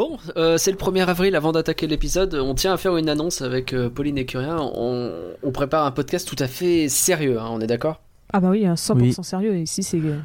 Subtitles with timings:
[0.00, 2.34] Bon, euh, c'est le 1er avril avant d'attaquer l'épisode.
[2.34, 4.56] On tient à faire une annonce avec euh, Pauline et Curien.
[4.58, 8.00] On, on prépare un podcast tout à fait sérieux, hein, on est d'accord?
[8.32, 9.14] Ah bah oui, 100% Oui.
[9.22, 9.58] sérieux.
[9.58, 10.00] Ici, c'est.
[10.00, 10.18] euh,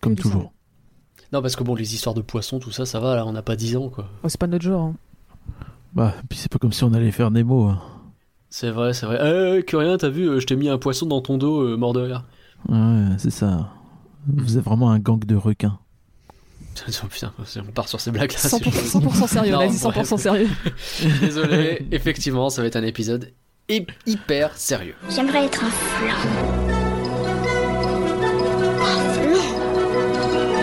[0.00, 0.50] Comme toujours.
[1.30, 3.42] Non, parce que bon, les histoires de poissons, tout ça, ça va, là, on n'a
[3.42, 4.06] pas 10 ans, quoi.
[4.22, 4.86] Oh, c'est pas notre genre.
[4.86, 4.94] hein.
[5.92, 7.64] Bah, puis c'est pas comme si on allait faire Nemo.
[7.66, 7.82] hein.
[8.48, 9.58] C'est vrai, c'est vrai.
[9.58, 11.92] Eh, Curien, t'as vu, euh, je t'ai mis un poisson dans ton dos, euh, mort
[11.92, 12.24] de rire.
[12.70, 13.68] Ouais, c'est ça.
[14.26, 15.78] Vous êtes vraiment un gang de requins.
[17.10, 17.32] Putain,
[17.68, 18.38] on part sur ces blagues-là.
[18.38, 20.08] 100%, c'est 100% sérieux, Non, vas-y, bref.
[20.10, 20.48] 100% sérieux.
[21.20, 23.32] Désolé, effectivement, ça va être un épisode
[23.68, 24.94] hy- hyper sérieux.
[25.10, 26.14] J'aimerais être un flan.
[28.80, 30.58] Un flan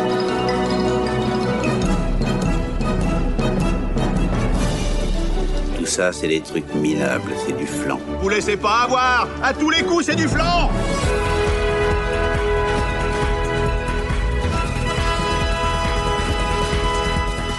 [5.78, 8.00] Tout ça, c'est des trucs minables, c'est du flan.
[8.22, 10.70] Vous laissez pas avoir À tous les coups, c'est du flanc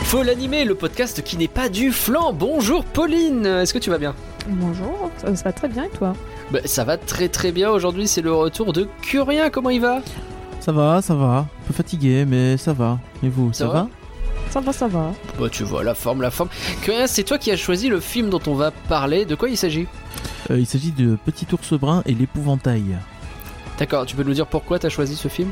[0.09, 2.33] Faut l'animer, le podcast qui n'est pas du flan.
[2.33, 4.15] Bonjour Pauline, est-ce que tu vas bien?
[4.49, 6.13] Bonjour, ça, ça va très bien et toi?
[6.53, 7.71] Bah, Ça va très très bien.
[7.71, 9.51] Aujourd'hui, c'est le retour de Curien.
[9.51, 10.01] Comment il va?
[10.61, 11.39] Ça va, ça va.
[11.39, 12.99] Un peu fatigué, mais ça va.
[13.25, 13.73] Et vous, Ça ça, va?
[13.83, 13.89] va,
[14.51, 15.13] Ça va, ça va.
[15.41, 16.51] Bah, tu vois, la forme, la forme.
[16.83, 19.25] Curien, c'est toi qui as choisi le film dont on va parler.
[19.25, 19.89] De quoi il s'agit?
[20.51, 22.97] Euh, Il s'agit de Petit ours brun et l'épouvantail.
[23.79, 25.51] D'accord, tu peux nous dire pourquoi t'as choisi ce film?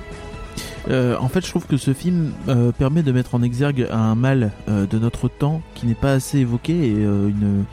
[0.90, 4.14] Euh, en fait, je trouve que ce film euh, permet de mettre en exergue un
[4.14, 7.64] mal euh, de notre temps qui n'est pas assez évoqué et une,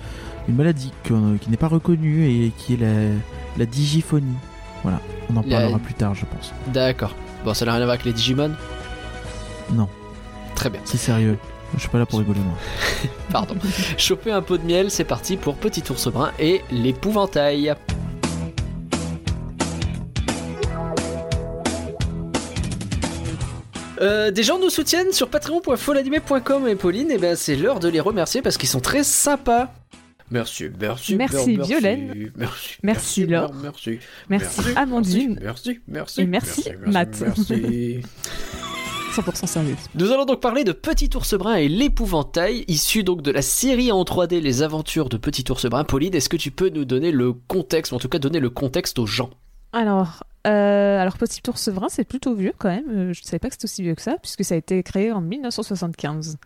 [0.48, 3.10] une maladie qui n'est pas reconnue et qui est la,
[3.58, 4.36] la digiphonie.
[4.84, 6.54] Voilà, on en La- parlera plus tard, je pense.
[6.74, 7.14] D'accord.
[7.44, 8.52] Bon, ça n'a rien à voir avec les Digimon?
[9.74, 9.88] Non,
[10.56, 10.80] Très bien.
[10.86, 11.38] c'est sérieux.
[11.76, 12.54] Je suis pas là pour rigoler, moi.
[13.32, 13.56] Pardon.
[13.98, 17.74] Choper un pot de miel, c'est parti pour Petit ours brun et l'épouvantail.
[24.02, 28.00] Euh, des gens nous soutiennent sur patreon.folanimé.com et Pauline, et ben c'est l'heure de les
[28.00, 29.72] remercier parce qu'ils sont très sympas.
[30.32, 32.32] Merci, merci, Merci, merci, Violaine.
[32.38, 33.54] Merci, Merci, Laure.
[33.54, 34.00] merci,
[34.30, 35.38] Merci, Amandine.
[35.42, 37.20] merci, merci, Et merci, Matt.
[37.22, 38.00] merci.
[39.14, 39.76] 100% sérieux.
[39.96, 43.92] Nous allons donc parler de Petit ours brun et l'épouvantail, issu donc de la série
[43.92, 45.84] en 3D Les Aventures de Petit ours brun.
[45.84, 48.50] Pauline, est-ce que tu peux nous donner le contexte, ou en tout cas donner le
[48.50, 49.30] contexte aux gens?
[49.74, 52.90] Alors, euh, alors Petit ours brun, c'est plutôt vieux quand même.
[52.90, 54.82] Euh, Je ne savais pas que c'était aussi vieux que ça, puisque ça a été
[54.84, 56.38] créé en 1975.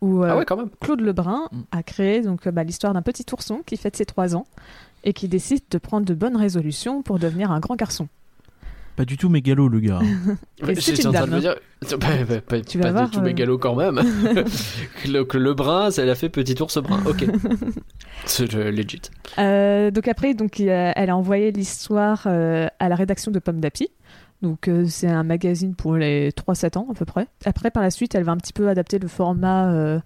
[0.00, 0.70] Où euh, Ah ouais, quand même.
[0.80, 1.60] Claude Lebrun Mm.
[1.70, 4.46] a créé donc bah, l'histoire d'un petit ourson qui fête ses 3 ans
[5.04, 8.08] et qui décide de prendre de bonnes résolutions pour devenir un grand garçon.
[8.96, 10.00] Pas du tout mégalo, le gars.
[10.02, 10.36] hein.
[10.78, 11.54] C'est une en train de me dire.
[11.98, 13.24] Bah, bah, pas Tu pas vas voir, du tout euh.
[13.24, 13.96] mégalo quand même.
[15.08, 17.02] le, que le brun, ça l'a fait Petit ours brun.
[17.06, 17.24] Ok.
[18.26, 19.00] C'est euh, legit.
[19.38, 23.60] Euh, donc après, donc, a- elle a envoyé l'histoire euh, à la rédaction de Pomme
[23.60, 23.88] d'Api.
[24.42, 27.26] Donc euh, c'est un magazine pour les 3-7 ans à peu près.
[27.44, 30.00] Après, par la suite, elle va un petit peu adapter le format euh,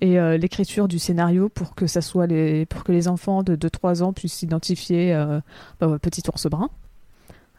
[0.00, 3.56] et euh, l'écriture du scénario pour que ça soit les pour que les enfants de
[3.56, 5.40] 2-3 ans puissent s'identifier euh,
[5.80, 6.70] bah, petit ours brun.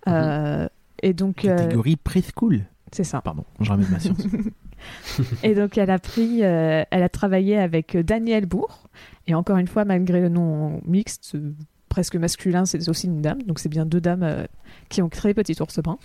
[0.07, 0.67] Euh,
[1.03, 2.61] et donc euh, Catégorie preschool.
[2.91, 3.21] c'est ça.
[3.21, 4.17] Pardon, je ramène ma science.
[5.43, 8.87] Et donc elle a pris, euh, elle a travaillé avec Daniel Bourg.
[9.27, 11.53] Et encore une fois, malgré le nom mixte, euh,
[11.89, 13.43] presque masculin, c'est aussi une dame.
[13.43, 14.45] Donc c'est bien deux dames euh,
[14.89, 15.99] qui ont créé Petit ours brun.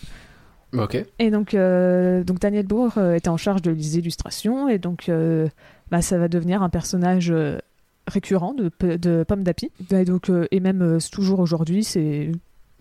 [0.74, 1.02] Ok.
[1.18, 4.68] Et donc, euh, donc Daniel Bourg euh, était en charge de les illustrations.
[4.68, 5.48] Et donc euh,
[5.90, 7.58] bah, ça va devenir un personnage euh,
[8.06, 9.70] récurrent de, de Pomme d'Api.
[9.90, 12.30] Et, donc, euh, et même euh, toujours aujourd'hui, c'est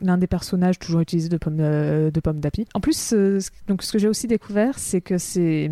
[0.02, 1.04] l'un des personnages toujours
[1.40, 2.66] Pomme, euh, de Pomme d'Api.
[2.74, 5.72] En plus, euh, donc, ce que j'ai aussi découvert, c'est que c'est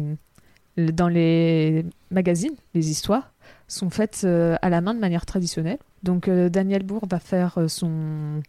[0.77, 3.31] dans les magazines, les histoires
[3.67, 5.77] sont faites euh, à la main de manière traditionnelle.
[6.01, 8.41] Donc Daniel Bourg va faire son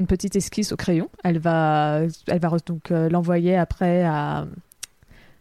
[0.00, 1.08] une petite esquisse au crayon.
[1.22, 2.02] Elle va,
[2.66, 4.46] donc l'envoyer après à,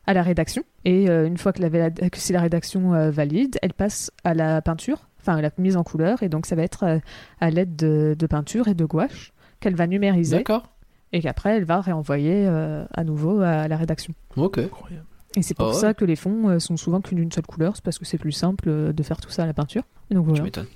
[0.05, 0.63] à la rédaction.
[0.83, 5.09] Et une fois que, la, que c'est la rédaction valide, elle passe à la peinture,
[5.19, 6.21] enfin à la mise en couleur.
[6.21, 6.99] Et donc ça va être
[7.41, 9.33] à l'aide de, de peinture et de gouache
[9.65, 10.63] qu'elle va numériser D'accord.
[11.11, 14.13] et qu'après elle va réenvoyer euh, à nouveau à la rédaction.
[14.37, 14.59] Ok.
[14.59, 15.05] Incroyable.
[15.35, 15.75] Et c'est pour Ah ouais.
[15.75, 18.31] ça que les fonds euh, sont souvent qu'une seule couleur, c'est parce que c'est plus
[18.31, 19.83] simple euh, de faire tout ça à la peinture.
[20.11, 20.43] Et donc Tu voilà.
[20.43, 20.67] m'étonnes.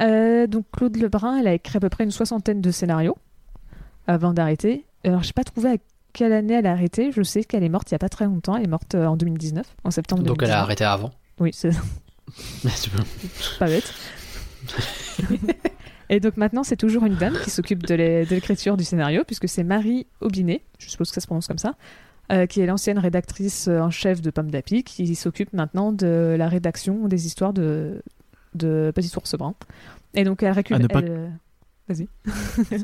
[0.00, 3.16] Euh, donc Claude Lebrun, elle a écrit à peu près une soixantaine de scénarios
[4.06, 4.84] avant d'arrêter.
[5.04, 5.76] Alors j'ai pas trouvé à
[6.14, 7.12] quelle année elle a arrêté.
[7.12, 8.56] Je sais qu'elle est morte il y a pas très longtemps.
[8.56, 10.22] Elle est morte en 2019, en septembre.
[10.22, 10.62] Donc elle a 2019.
[10.64, 11.10] arrêté avant.
[11.40, 11.70] Oui, c'est
[13.58, 13.92] pas bête.
[16.12, 19.24] Et donc maintenant, c'est toujours une dame qui s'occupe de l'é- de l'écriture du scénario,
[19.24, 21.74] puisque c'est Marie Aubinet, je suppose que ça se prononce comme ça,
[22.30, 26.36] euh, qui est l'ancienne rédactrice euh, en chef de Pomme d'Api, qui s'occupe maintenant de
[26.38, 28.02] la rédaction des histoires de,
[28.54, 29.54] de Petit Ours Brun.
[30.14, 30.76] Et donc elle récupère.
[30.78, 31.28] À ne pas- elle, euh,
[31.88, 32.08] Vas-y.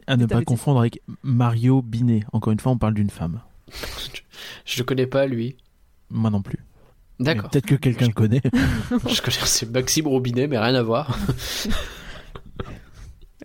[0.07, 2.25] À ne pas confondre avec Mario Binet.
[2.33, 3.41] Encore une fois, on parle d'une femme.
[4.65, 5.57] Je le connais pas lui.
[6.11, 6.59] Moi non plus.
[7.21, 7.51] D'accord.
[7.51, 8.41] Peut-être que quelqu'un le connaît.
[9.07, 11.19] Je connais, c'est Maxime Robinet, mais rien à voir.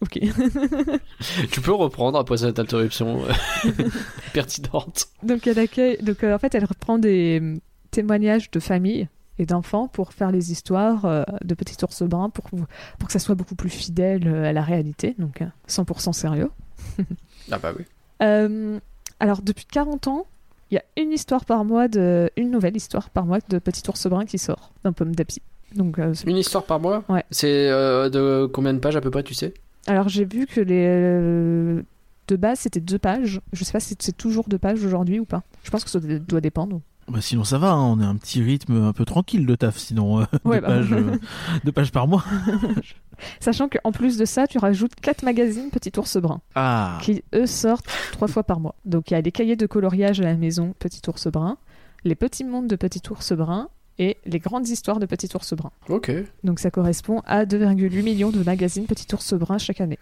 [0.04, 0.20] Ok.
[1.52, 3.72] tu peux reprendre après cette interruption euh,
[4.34, 5.08] pertinente.
[5.24, 5.98] donc elle accueille.
[6.04, 7.56] Donc euh, en fait, elle reprend des euh,
[7.92, 9.08] témoignages de familles
[9.40, 13.20] et d'enfants pour faire les histoires euh, de Petit Ours Brun pour, pour que ça
[13.20, 15.16] soit beaucoup plus fidèle à la réalité.
[15.18, 16.52] Donc euh, 100% sérieux.
[17.52, 17.84] Ah bah oui.
[18.22, 18.80] Euh,
[19.20, 20.26] alors depuis 40 ans,
[20.72, 23.84] il y a une histoire par mois de une nouvelle histoire par mois de Petit
[23.90, 25.42] Ours Brun qui sort d'un pomme d'api.
[25.76, 27.04] Donc euh, Une histoire par mois?
[27.10, 27.24] Ouais.
[27.32, 29.54] C'est euh, de combien de pages à peu près, tu sais?
[29.88, 31.82] Alors j'ai vu que les euh,
[32.28, 33.42] de base c'était deux pages.
[33.52, 35.44] Je sais pas si c'est toujours deux pages aujourd'hui ou pas.
[35.64, 36.82] Je pense que ça doit doit dépendre.
[37.10, 39.78] Bah, sinon ça va, hein, on a un petit rythme un peu tranquille de taf,
[39.78, 40.68] sinon euh, Ouais, deux, bah.
[40.68, 41.18] pages, euh,
[41.66, 42.24] deux pages par mois.
[43.42, 47.46] Sachant qu'en plus de ça, tu rajoutes quatre magazines Petit Ours Brun Ah, qui eux
[47.46, 48.76] sortent trois fois par mois.
[48.86, 51.58] Donc il y a les cahiers de coloriage à la maison Petit Ours Brun,
[52.06, 53.68] les petits mondes de Petit Ours Brun
[54.00, 55.72] et les grandes histoires de Petit Ours Brun.
[55.90, 56.12] Ok.
[56.44, 60.00] Donc ça correspond à 2,8 millions de magazines Petit Ours Brun chaque année.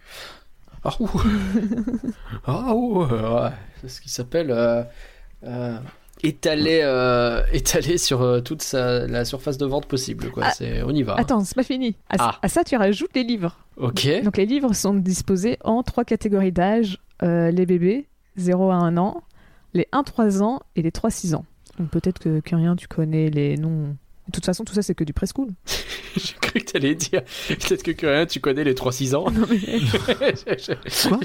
[0.84, 1.10] Ah ouh
[2.46, 3.06] Ah ouh.
[3.80, 4.82] C'est ce qui s'appelle euh,
[5.44, 5.78] euh,
[6.22, 10.30] étaler, euh, étaler sur euh, toute sa, la surface de vente possible.
[10.30, 10.44] Quoi.
[10.46, 10.52] Ah,
[10.86, 11.14] on y va.
[11.16, 11.96] Attends, c'est pas fini.
[12.10, 12.38] À, Ah.
[12.42, 13.56] à ça, tu rajoutes les livres.
[13.76, 14.08] Ok.
[14.24, 18.96] Donc les livres sont disposés en trois catégories d'âge euh, les bébés, 0 à 1
[18.96, 19.22] an,
[19.74, 21.44] les 1-3 ans et les 3-6 ans.
[21.90, 23.96] Peut-être que, que rien, tu connais les noms.
[24.28, 25.48] De toute façon, tout ça, c'est que du preschool.
[26.16, 29.30] J'ai cru que t'allais dire peut-être que rien, tu connais les 3-6 ans.
[29.30, 31.20] Non, mais- je, je- Quoi?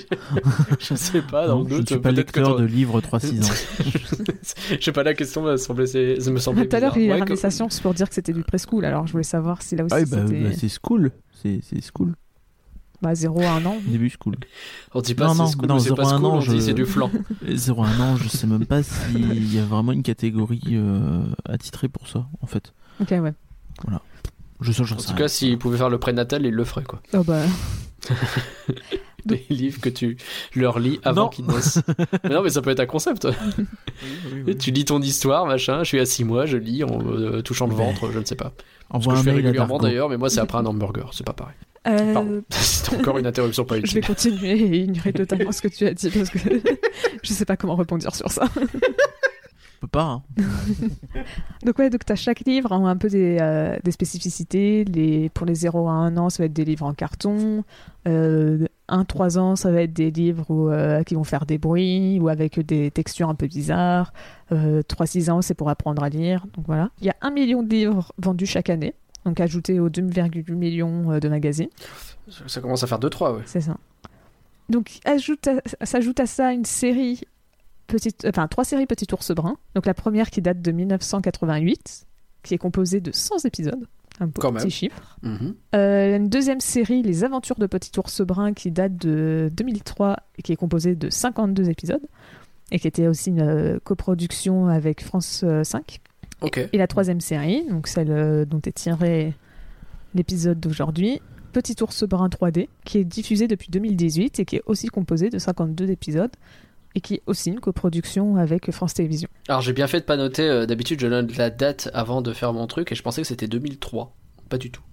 [0.80, 3.54] Je sais pas, dans non, je ne suis pas que lecteur de livres 3-6 ans.
[4.80, 7.14] Je sais pas, la question me semblait, ça me semblait Tout à l'heure, il a
[7.16, 8.86] Ouais, ramené sa science pour dire que c'était du preschool.
[8.86, 11.12] Alors je voulais savoir si là aussi Ah oui, bah, c'était bah, c'est school.
[11.42, 12.14] C'est c'est school.
[13.02, 13.78] Bah, 0 à 1 an.
[13.88, 14.36] Début school.
[14.94, 16.26] On dit pas Non, c'est non, school non, ou c'est pas 0 à un school,
[16.26, 17.12] an, on je- dit c'est du flan.
[17.48, 21.22] 0 à 1 an, je sais même pas s'il y a vraiment une catégorie euh,
[21.46, 22.74] attitrée pour ça, en fait.
[23.00, 23.34] Ok, ouais.
[24.60, 27.00] Je sais, En tout cas, s'il pouvait faire le prénatal, il le ferait quoi.
[27.14, 27.44] Oh, bah,
[29.26, 30.16] Les livres que tu
[30.56, 31.82] leur lis avant qu'ils naissent.
[32.24, 33.28] mais non, mais ça peut être un concept.
[34.48, 35.80] Et Tu lis ton histoire, machin.
[35.84, 38.26] Je suis à 6 mois, je lis en me touchant le Mais- ventre, je ne
[38.26, 38.54] sais pas.
[38.90, 41.26] Ce Envoie que un je fais régulièrement d'ailleurs, mais moi c'est après un hamburger, c'est
[41.26, 41.56] pas pareil.
[41.88, 44.06] Euh, c'est encore une interruption pas je vais utile.
[44.06, 46.40] continuer et ignorer totalement ce que tu as dit parce que
[47.24, 48.48] je sais pas comment répondre sur ça.
[49.78, 50.24] On peut pas, hein.
[51.64, 54.84] Donc ouais, donc t'as chaque livre a un peu des, euh, des spécificités.
[54.86, 57.64] Les, pour les 0 à 1 an, ça va être des livres en carton.
[58.08, 62.20] Euh, 1-3 ans, ça va être des livres où, euh, qui vont faire des bruits
[62.20, 64.14] ou avec des textures un peu bizarres.
[64.52, 66.48] Euh, 3-6 ans, c'est pour apprendre à lire.
[66.56, 66.90] Donc voilà.
[67.00, 68.96] Il y a un million de livres vendus chaque année.
[69.28, 71.70] Donc ajouté aux 2,8 millions euh, de magazines.
[72.48, 73.42] Ça commence à faire 2-3, ouais.
[73.46, 73.76] C'est ça.
[74.70, 75.18] Donc à-
[75.86, 77.22] s'ajoute à ça une série
[77.88, 79.58] petite, enfin trois séries Petit Ours Brun.
[79.76, 82.06] Donc la première qui date de 1988,
[82.44, 83.86] qui est composée de 100 épisodes,
[84.20, 84.70] un Quand petit même.
[84.72, 85.18] chiffre.
[85.24, 85.56] Mhm.
[85.76, 90.42] Euh, une deuxième série, Les Aventures de Petit Ours Brun, qui date de 2003 et
[90.42, 92.06] qui est composée de 52 épisodes
[92.72, 96.00] et qui était aussi une euh, coproduction avec France euh, 5.
[96.72, 99.34] Et la troisième série, donc celle euh, dont est tiré
[100.14, 101.22] l'épisode d'aujourd'hui,
[101.54, 105.40] Petit ours brun 3D, qui est diffusée depuis 2018 et qui est aussi composée de
[105.40, 106.30] 52 épisodes
[106.94, 109.30] et qui est aussi une coproduction avec France Télévisions.
[109.48, 112.32] Alors j'ai bien fait de pas noter, euh, d'habitude je note la date avant de
[112.34, 114.16] faire mon truc et je pensais que c'était 2003.
[114.50, 114.84] Pas du tout.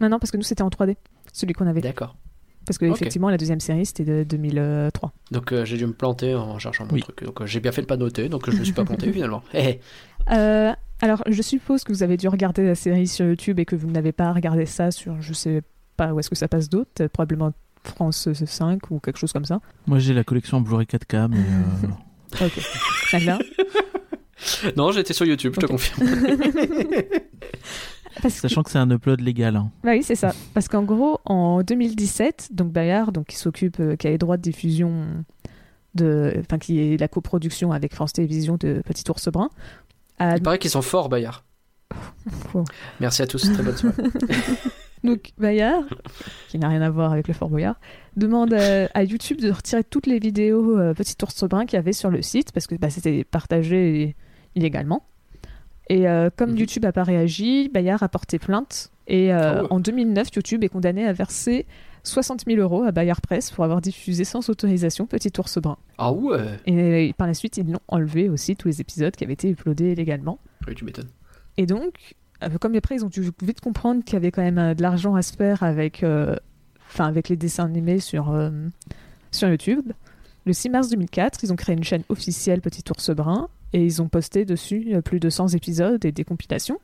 [0.00, 0.96] Non, non, parce que nous c'était en 3D,
[1.32, 1.80] celui qu'on avait.
[1.80, 2.14] D'accord.
[2.66, 5.12] Parce que effectivement la deuxième série c'était de 2003.
[5.32, 7.02] Donc euh, j'ai dû me planter en cherchant mon Oui.
[7.02, 7.24] truc.
[7.24, 9.42] Donc euh, j'ai bien fait de pas noter, donc je me suis pas planté finalement.
[9.54, 9.80] Eh, eh.
[10.30, 13.76] Euh, alors je suppose que vous avez dû regarder la série sur YouTube et que
[13.76, 15.62] vous n'avez pas regardé ça sur je sais
[15.98, 17.52] pas où est-ce que ça passe d'autre, euh, probablement
[17.84, 19.60] France 5 ou quelque chose comme ça.
[19.86, 22.60] Moi j'ai la collection Blu-ray 4K, mais euh, Ok.
[24.76, 26.08] Non, j'étais sur YouTube, je te confirme.
[28.22, 29.54] parce que- sachant que c'est un upload légal.
[29.56, 29.70] hein.
[29.84, 30.34] Bah oui, c'est ça.
[30.54, 34.36] Parce qu'en gros, en 2017, donc Bayard, donc qui s'occupe, euh, qui a les droits
[34.36, 35.06] de diffusion
[35.94, 39.50] de, enfin qui est la coproduction avec France Télévisions de Petit Ours Brun,
[40.18, 41.44] a Il paraît qu'ils sont forts, Bayard.
[42.54, 42.64] Wow.
[43.00, 44.02] Merci à tous, très bonne soirée.
[45.04, 45.84] donc Bayard,
[46.48, 47.74] qui n'a rien à voir avec le Fort Boyard,
[48.16, 51.78] demande à, à YouTube de retirer toutes les vidéos euh, Petit Ours Brun qu'il y
[51.80, 54.16] avait sur le site parce que bah, c'était partagé
[54.54, 55.04] illégalement.
[55.90, 56.58] Et euh, comme Mhm.
[56.58, 58.90] YouTube n'a pas réagi, Bayard a porté plainte.
[59.08, 59.68] Et euh, Ah ouais.
[59.70, 61.66] en 2009, YouTube est condamné à verser
[62.04, 65.76] 60 000 euros à Bayard Press pour avoir diffusé sans autorisation Petit Ours Brun.
[65.98, 69.32] Ah ouais Et par la suite, ils l'ont enlevé aussi, tous les épisodes qui avaient
[69.34, 70.38] été uploadés légalement.
[70.66, 71.10] Oui, tu m'étonnes.
[71.56, 74.58] Et donc, euh, comme après, ils ont dû vite comprendre qu'il y avait quand même
[74.58, 76.36] euh, de l'argent à se faire avec, euh,
[76.88, 78.50] enfin, avec les dessins animés sur, euh,
[79.30, 79.92] sur YouTube.
[80.44, 84.02] Le 6 mars 2004, ils ont créé une chaîne officielle Petit Ours Brun et ils
[84.02, 86.78] ont posté dessus euh, plus de 100 épisodes et des compilations.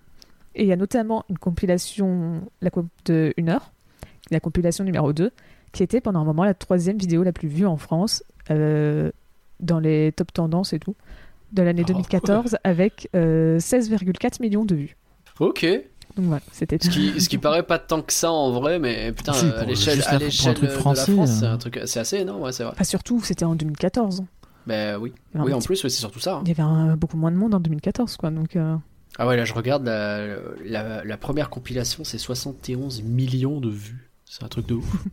[0.55, 3.73] Et il y a notamment une compilation la comp de 1 heure,
[4.31, 5.31] la compilation numéro 2,
[5.73, 9.11] qui était pendant un moment la troisième vidéo la plus vue en France, euh,
[9.61, 10.95] dans les top tendances et tout,
[11.53, 11.89] de l'année Oh.
[11.93, 14.97] 2014, avec euh, 16,4 millions de vues.
[15.41, 15.67] Ok.
[16.17, 19.13] Donc voilà, c'était Ce qui, ce qui paraît pas tant que ça en vrai, mais
[19.13, 21.41] putain, Si, à l'échelle de la français, France, euh.
[21.41, 22.73] c'est un truc, c'est assez énorme, ouais, c'est vrai.
[22.75, 24.25] Enfin, surtout, c'était en 2014.
[24.67, 25.13] Ben oui.
[25.35, 26.37] Avait un Oui, en petit- plus, ouais, c'est surtout ça.
[26.37, 26.41] hein.
[26.45, 28.31] Il y avait un- beaucoup moins de monde en 2014, quoi.
[28.31, 28.75] Donc, euh,
[29.19, 30.27] Ah ouais, là je regarde la,
[30.65, 34.08] la, la première compilation, c'est 71 millions de vues.
[34.39, 34.85] C'est un truc de ouf.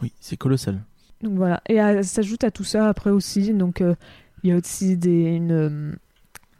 [0.00, 0.80] Oui, c'est colossal.
[1.22, 1.62] donc voilà.
[1.68, 3.94] Et à- s'ajoute à tout ça après aussi, donc euh,
[4.42, 5.92] il y a aussi des, une, euh,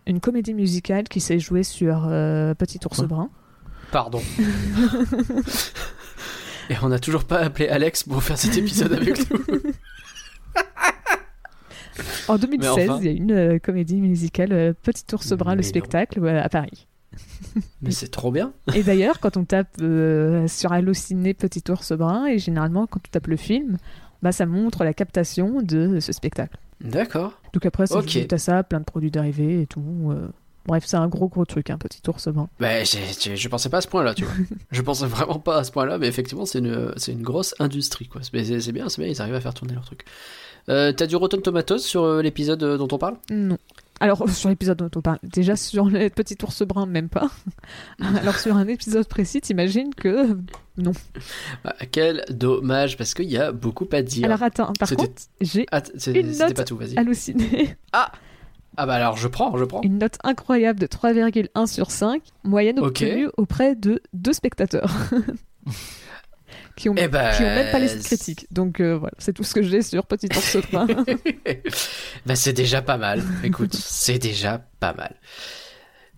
[0.06, 3.30] une comédie musicale qui s'est jouée sur euh, Petit ours Quoi brun.
[3.90, 4.22] Pardon.
[6.70, 9.38] Et on n'a toujours pas appelé Alex pour faire cet épisode avec nous.
[12.28, 12.98] En 2016, enfin.
[13.02, 15.68] il y a une euh, comédie musicale euh, Petit ours brun, Mais le non.
[15.68, 16.86] spectacle, euh, à Paris.
[17.82, 18.52] Mais c'est trop bien.
[18.74, 23.10] Et d'ailleurs, quand on tape euh, sur Allociné Petit ours brun, et généralement quand on
[23.10, 23.78] tape le film,
[24.22, 26.56] bah, ça montre la captation de ce spectacle.
[26.80, 27.32] D'accord.
[27.52, 28.16] Donc après, ça Ok.
[28.16, 29.82] ajoute à ça plein de produits dérivés et tout.
[30.10, 30.28] euh.
[30.64, 32.48] Bref, c'est un gros gros truc, un petit ours brun.
[32.60, 34.34] Bah, j'ai- je pensais pas à ce point-là, tu vois.
[34.70, 38.06] je pensais vraiment pas à ce point-là, mais effectivement, c'est une, c'est une grosse industrie,
[38.06, 38.20] quoi.
[38.22, 40.04] C'est c'est bien, c'est bien, ils arrivent à faire tourner leur truc.
[40.68, 43.16] Euh, T'as du Rotten Tomatoes sur l'épisode dont on parle?
[43.30, 43.58] Non.
[44.02, 47.30] Alors, sur l'épisode dont on parle, déjà sur le petit ours brun, même pas.
[48.20, 50.36] Alors, sur un épisode précis, t'imagines que.
[51.64, 54.24] Bah, Quel dommage, parce qu'il y a beaucoup à dire.
[54.26, 56.98] Alors, attends, par contre, j'ai Ah, une note pas tout, vas-y.
[56.98, 59.82] halluciné Ah bah alors, je prends, je prends.
[59.82, 64.90] une note incroyable de 3,1 sur 5, moyenne obtenue auprès de deux spectateurs.
[66.82, 68.46] Qui, ont, Eh ben, qui ont même pas les c'est- critiques.
[68.50, 70.86] Donc, euh, voilà, c'est tout ce que j'ai sur Petit ours brun.
[72.26, 73.22] bah c'est déjà pas mal.
[73.44, 75.14] Écoute, c'est déjà pas mal.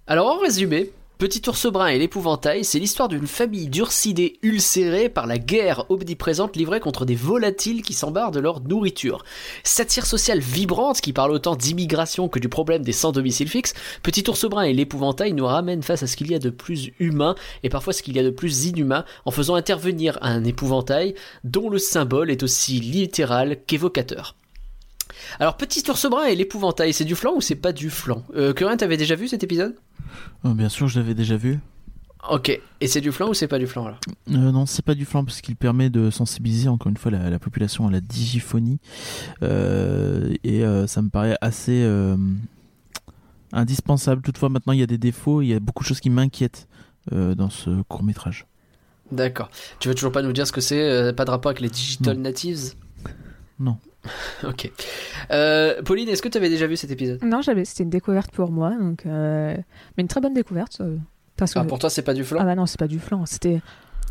[0.06, 5.28] Alors en résumé, Petit ours brun et l'épouvantail, c'est l'histoire d'une famille d'ursidés ulcérés par
[5.28, 9.24] la guerre omniprésente livrée contre des volatiles qui s'embarrent de leur nourriture.
[9.62, 14.28] Satire sociale vibrante qui parle autant d'immigration que du problème des sans domicile fixe, Petit
[14.28, 17.36] ours brun et l'épouvantail nous ramènent face à ce qu'il y a de plus humain
[17.62, 21.70] et parfois ce qu'il y a de plus inhumain en faisant intervenir un épouvantail dont
[21.70, 24.34] le symbole est aussi littéral qu'évocateur.
[25.40, 28.52] Alors, Petit ours brun et l'épouvantail, c'est du flan ou c'est pas du flan euh,
[28.52, 29.74] Corinne, t'avais déjà vu cet épisode?
[30.44, 31.58] Oh, bien sûr, je l'avais déjà vu.
[32.30, 32.48] Ok,
[32.80, 34.00] et c'est du flan ou c'est pas du flan alors?
[34.30, 37.28] Euh, non, c'est pas du flan parce qu'il permet de sensibiliser encore une fois la,
[37.28, 38.78] la population à la digiphonie
[39.42, 42.16] Euh, et euh, ça me paraît assez euh,
[43.52, 44.22] indispensable.
[44.22, 46.66] Toutefois, maintenant il y a des défauts, il y a beaucoup de choses qui m'inquiètent
[47.12, 48.46] euh, dans ce court métrage.
[49.12, 49.50] D'accord.
[49.78, 51.68] Tu veux toujours pas nous dire ce que c'est euh, Pas de rapport avec les
[51.68, 52.72] digital natives?
[53.60, 53.76] Non.
[54.44, 54.70] ok.
[55.30, 57.22] Euh, Pauline, est-ce que tu avais déjà vu cet épisode?
[57.22, 58.70] Non, j'avais, c'était une découverte pour moi.
[58.78, 59.56] Donc, euh,
[59.96, 60.78] Mais une très bonne découverte.
[60.80, 60.96] euh,
[61.36, 61.58] parce que...
[61.58, 62.38] Ah, pour toi, c'est pas du flan?
[62.40, 63.26] Ah bah non, c'est pas du flan.
[63.26, 63.60] C'était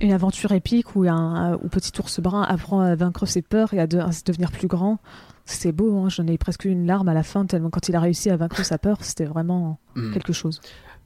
[0.02, 3.80] une aventure épique où, un, où Petit ours brun apprend à vaincre ses peurs et
[3.80, 5.00] à, de- à devenir plus grand.
[5.46, 6.10] C'était beau, hein.
[6.10, 8.64] j'en ai presque une larme à la fin, tellement quand il a réussi à vaincre
[8.64, 10.12] sa peur, c'était vraiment Hmm.
[10.14, 10.60] quelque chose.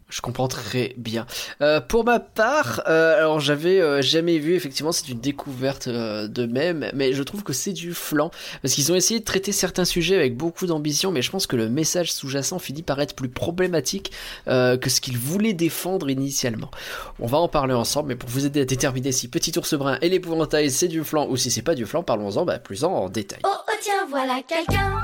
[0.09, 1.25] Je comprends très bien.
[1.61, 6.45] Euh, pour ma part, euh, alors j'avais euh, jamais vu, effectivement, c'est une découverte de
[6.45, 9.83] même, mais je trouve que c'est du flan, parce qu'ils ont essayé de traiter certains
[9.83, 13.29] sujets avec beaucoup d'ambition, mais je pense que le message sous-jacent finit par être plus
[13.29, 14.11] problématique
[14.45, 16.71] que ce qu'ils voulaient défendre initialement.
[17.19, 19.97] On va en parler ensemble, mais pour vous aider à déterminer si Petit ours brun
[20.01, 22.93] et l'épouvantail c'est du flan ou si c'est pas du flan, parlons-en bah, plus en,
[22.93, 23.39] en détail.
[23.43, 25.01] Oh oh tiens voilà quelqu'un,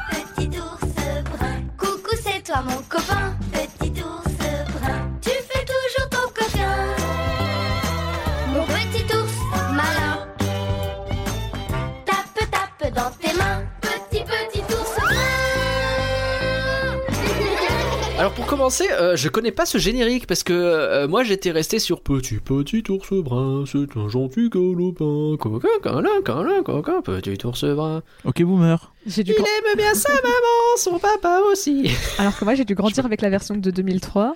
[18.64, 22.38] commencer, euh, je connais pas ce générique parce que euh, moi j'étais resté sur Petit
[22.40, 28.02] petit ours brun, c'est un gentil galopin, coquin, câlin, câlin, coquin, petit ours brun.
[28.24, 28.94] Ok, boomer.
[29.06, 31.92] J'ai dû Il aime bien sa maman, son papa aussi.
[32.18, 34.34] Alors que moi, j'ai dû grandir avec la version de 2003,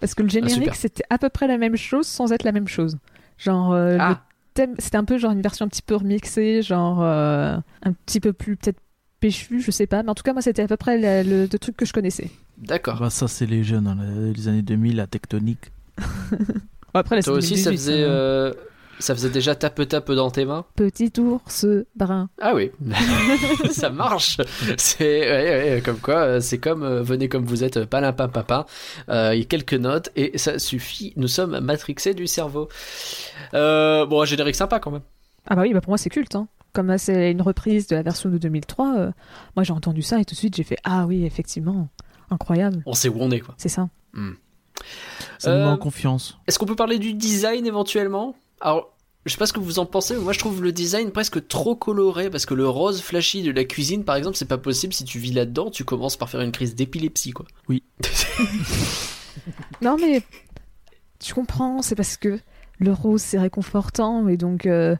[0.00, 0.74] parce que le générique, super.
[0.74, 2.96] c'était à peu près la même chose sans être la même chose.
[3.38, 4.22] Genre, euh, le Ah.
[4.54, 8.18] thème, c'était un peu genre une version un petit peu remixée, genre euh, un petit
[8.18, 8.80] peu plus peut-être
[9.20, 10.02] péchu, je sais pas.
[10.02, 12.28] Mais en tout cas, moi, c'était à peu près le truc que je connaissais.
[12.58, 12.98] D'accord.
[13.00, 13.96] Bah, ça, c'est les jeunes, hein,
[14.34, 15.72] les- années 2000, la tectonique.
[16.94, 18.52] Bon, après, là, Toi aussi ça 2018, faisait, euh,
[18.98, 20.64] ça faisait déjà tape tape dans tes mains?
[20.74, 22.30] Petit ours brun.
[22.40, 22.70] Ah oui,
[23.70, 24.38] ça marche.
[24.78, 28.14] C'est ouais, ouais, comme quoi, euh, c'est comme euh, venez comme vous êtes, palin.
[29.10, 31.12] Euh, Il y a quelques notes et ça suffit.
[31.16, 32.68] Nous sommes matrixés du cerveau.
[33.52, 35.02] Euh, bon, un générique sympa quand même.
[35.46, 36.36] Ah bah oui, bah pour moi, c'est culte.
[36.36, 36.48] Hein.
[36.72, 39.10] Comme c'est une reprise de la version de 2003, euh,
[39.56, 41.88] moi, j'ai entendu ça et tout de suite, j'ai fait Ah oui, effectivement,
[42.30, 42.82] incroyable.
[42.86, 43.54] On sait où on est quoi.
[43.58, 43.88] C'est ça.
[45.38, 46.38] Ça nous met Euh, en confiance.
[46.46, 48.34] Est-ce qu'on peut parler du design éventuellement?
[48.60, 48.92] Alors,
[49.26, 51.46] je sais pas ce que vous en pensez, mais moi je trouve le design presque
[51.48, 54.92] trop coloré parce que le rose flashy de la cuisine, par exemple, c'est pas possible
[54.92, 57.46] si tu vis là-dedans, tu commences par faire une crise d'épilepsie, quoi.
[59.82, 60.22] Non, mais
[61.20, 62.38] tu comprends, c'est parce que
[62.78, 64.66] le rose, c'est réconfortant, et donc.
[64.66, 64.96] euh,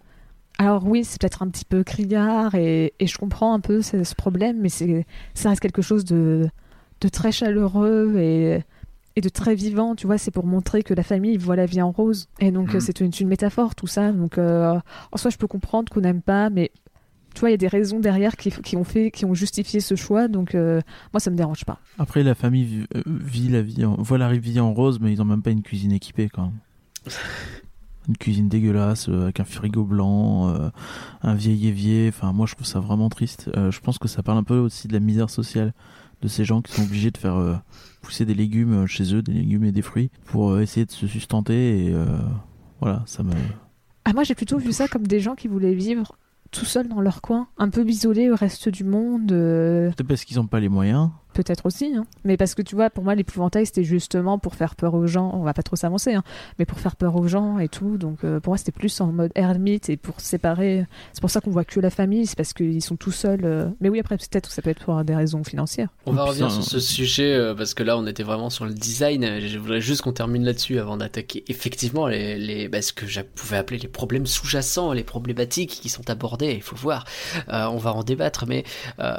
[0.59, 4.05] Alors, oui, c'est peut-être un petit peu criard, et, et je comprends un peu ce,
[4.05, 6.49] ce problème, mais c'est ça reste quelque chose de,
[7.01, 8.65] de très chaleureux et,
[9.17, 10.19] et de très vivant, tu vois.
[10.19, 12.29] C'est pour montrer que la famille voit la vie en rose.
[12.41, 14.13] Et donc, euh, c'est une, une métaphore, tout ça.
[14.13, 14.79] Donc, euh,
[15.13, 16.71] en soi, je peux comprendre qu'on n'aime pas, mais.
[17.35, 19.79] Tu vois, il y a des raisons derrière qui, qui ont fait, qui ont justifié
[19.81, 20.81] ce choix, donc euh,
[21.13, 21.79] moi ça me dérange pas.
[21.99, 23.95] Après, la famille vit, euh, vit la vie, en...
[23.97, 27.13] voit la vie en rose, mais ils ont même pas une cuisine équipée quand même.
[28.09, 30.53] Une cuisine dégueulasse avec un frigo blanc,
[31.23, 32.09] un vieil évier.
[32.09, 33.51] Enfin, moi, je trouve ça vraiment triste.
[33.55, 35.75] Je pense que ça parle un peu aussi de la misère sociale
[36.23, 37.55] de ces gens qui sont obligés de faire euh,
[38.03, 40.91] pousser des légumes euh, chez eux, des légumes et des fruits, pour euh, essayer de
[40.91, 41.87] se sustenter.
[41.87, 41.95] Et
[42.81, 43.33] voilà, ça me.
[44.05, 46.17] Ah, moi, j'ai plutôt vu ça comme des gens qui voulaient vivre
[46.51, 49.29] tout seuls dans leur coin, un peu isolés au reste du monde.
[49.29, 51.11] Peut-être parce qu'ils n'ont pas les moyens.
[51.39, 52.05] Peut-être aussi, hein.
[52.25, 55.31] mais parce que tu vois, pour moi, l'épouvantail c'était justement pour faire peur aux gens.
[55.35, 56.25] On va pas trop s'avancer, hein,
[56.59, 57.97] mais pour faire peur aux gens et tout.
[57.97, 60.85] Donc euh, pour moi, c'était plus en mode ermite et pour séparer.
[61.13, 63.45] C'est pour ça qu'on voit que la famille, c'est parce qu'ils sont tout seuls.
[63.45, 63.69] euh.
[63.81, 65.91] Mais oui, après, peut-être que ça peut être pour des raisons financières.
[66.07, 68.75] On va revenir sur ce sujet euh, parce que là on était vraiment sur le
[68.75, 69.39] design.
[69.39, 73.21] Je voudrais juste qu'on termine là-dessus avant d'attaquer effectivement les, les bah, ce que je
[73.21, 76.55] pouvais appeler les problèmes sous-jacents, les problématiques qui sont abordées.
[76.55, 77.05] Il faut voir.
[77.49, 78.65] Euh, on va en débattre, mais
[78.99, 79.17] euh,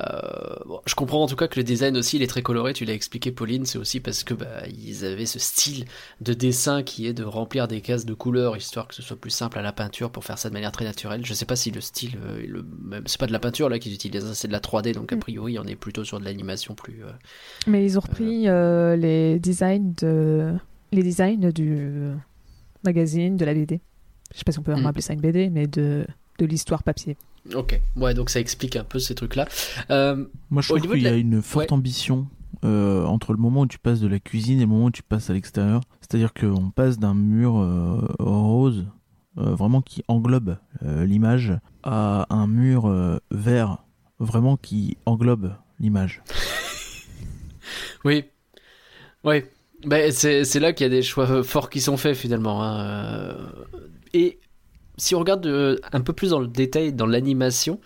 [0.66, 2.74] bon, je comprends en tout cas que le design aussi il est très coloré.
[2.74, 3.66] Tu l'as expliqué, Pauline.
[3.66, 5.86] C'est aussi parce que bah, ils avaient ce style
[6.22, 9.30] de dessin qui est de remplir des cases de couleurs histoire que ce soit plus
[9.32, 11.26] simple à la peinture pour faire ça de manière très naturelle.
[11.26, 12.66] Je sais pas si le style, euh, le
[13.06, 14.94] c'est pas de la peinture là qu'ils utilisent, hein, c'est de la 3D.
[14.94, 15.20] Donc a Mm.
[15.20, 17.04] priori on est plutôt sur de l'animation plus.
[17.04, 17.12] euh,
[17.68, 20.54] Mais ils ont repris euh, les designs de
[20.92, 22.10] les designs du
[22.84, 23.80] magazine, de la BD.
[24.34, 24.92] Je sais pas si on peut vraiment Mm.
[24.92, 26.06] appeler ça une BD, mais de
[26.40, 27.18] de l'histoire papier.
[27.56, 29.48] Ok, ouais, donc ça explique un peu ces trucs-là.
[29.90, 31.74] Euh, Moi, je trouve qu'il y a une forte Ouais.
[31.74, 32.28] ambition
[32.64, 35.02] euh, entre le moment où tu passes de la cuisine et le moment où tu
[35.04, 35.82] passes à l'extérieur.
[36.02, 38.86] C'est-à-dire qu'on passe d'un mur euh, rose,
[39.36, 42.92] vraiment qui englobe l'image, à un mur
[43.32, 43.78] vert,
[44.20, 46.22] vraiment qui englobe l'image.
[48.06, 48.26] oui,
[49.24, 49.44] oui.
[49.86, 52.62] Ben, c'est là qu'il y a des choix forts qui sont faits finalement.
[52.64, 53.38] hein.
[54.14, 54.40] Et
[55.00, 57.80] si on regarde euh, un peu plus dans le détail, dans l'animation,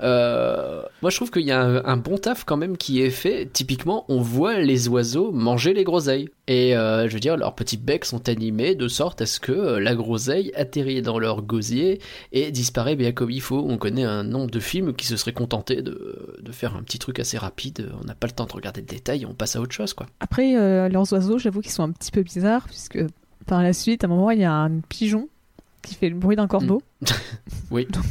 [0.00, 3.48] euh, moi je trouve qu'il y a un, bon taf quand même qui est fait.
[3.52, 6.28] Typiquement, on voit les oiseaux manger les groseilles.
[6.46, 9.52] Et euh, je veux dire, leurs petits becs sont animés de sorte à ce que
[9.52, 12.00] la groseille atterrit dans leur gosier
[12.32, 13.64] et disparaît bien comme il faut.
[13.66, 17.18] On connaît un nombre de films qui se seraient contentés de, faire un petit truc
[17.18, 17.90] assez rapide.
[18.00, 19.94] On n'a pas le temps de regarder le détail, on passe à autre chose.
[20.20, 20.52] Après,
[20.88, 22.98] leurs oiseaux, j'avoue qu'ils sont un petit peu bizarres, puisque
[23.46, 25.28] par la suite, à un moment, il y a un pigeon
[25.84, 26.82] qui fait le bruit d'un corbeau.
[27.70, 27.86] Oui.
[27.90, 28.04] Donc,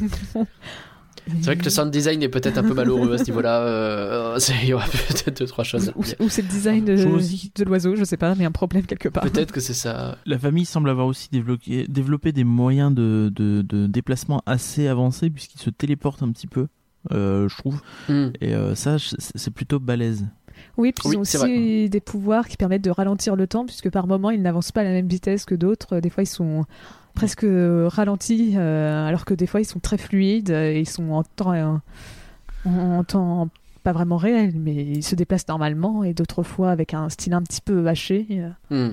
[1.25, 3.61] C'est vrai que le sound design est peut-être un peu malheureux à ce niveau-là.
[3.61, 5.93] euh, c'est- il y aura peut-être deux trois choses.
[5.95, 9.23] Ou, ou c'est le design de, l'oiseau, je sais pas, mais un problème quelque part.
[9.23, 10.17] Peut-être que c'est ça.
[10.25, 15.29] La famille semble avoir aussi développé, développé des moyens de, de, de déplacement assez avancés
[15.29, 16.67] puisqu'ils se téléportent un petit peu,
[17.13, 17.79] euh, je trouve.
[18.09, 18.29] Hmm.
[18.41, 20.25] Et euh, ça, c'est c'est plutôt balèze.
[20.77, 23.89] Oui, puis Oui, ils ont aussi des pouvoirs qui permettent de ralentir le temps, puisque
[23.89, 25.99] par moment, ils n'avancent pas à la même vitesse que d'autres.
[25.99, 26.65] Des fois, ils sont
[27.13, 31.11] presque ralentis, euh, alors que des fois, ils sont très fluides euh, et ils sont
[31.11, 31.75] en temps, euh,
[32.65, 33.49] en temps
[33.83, 37.41] pas vraiment réel, mais ils se déplacent normalement, et d'autres fois avec un style un
[37.41, 38.25] petit peu haché.
[38.69, 38.91] Hmm.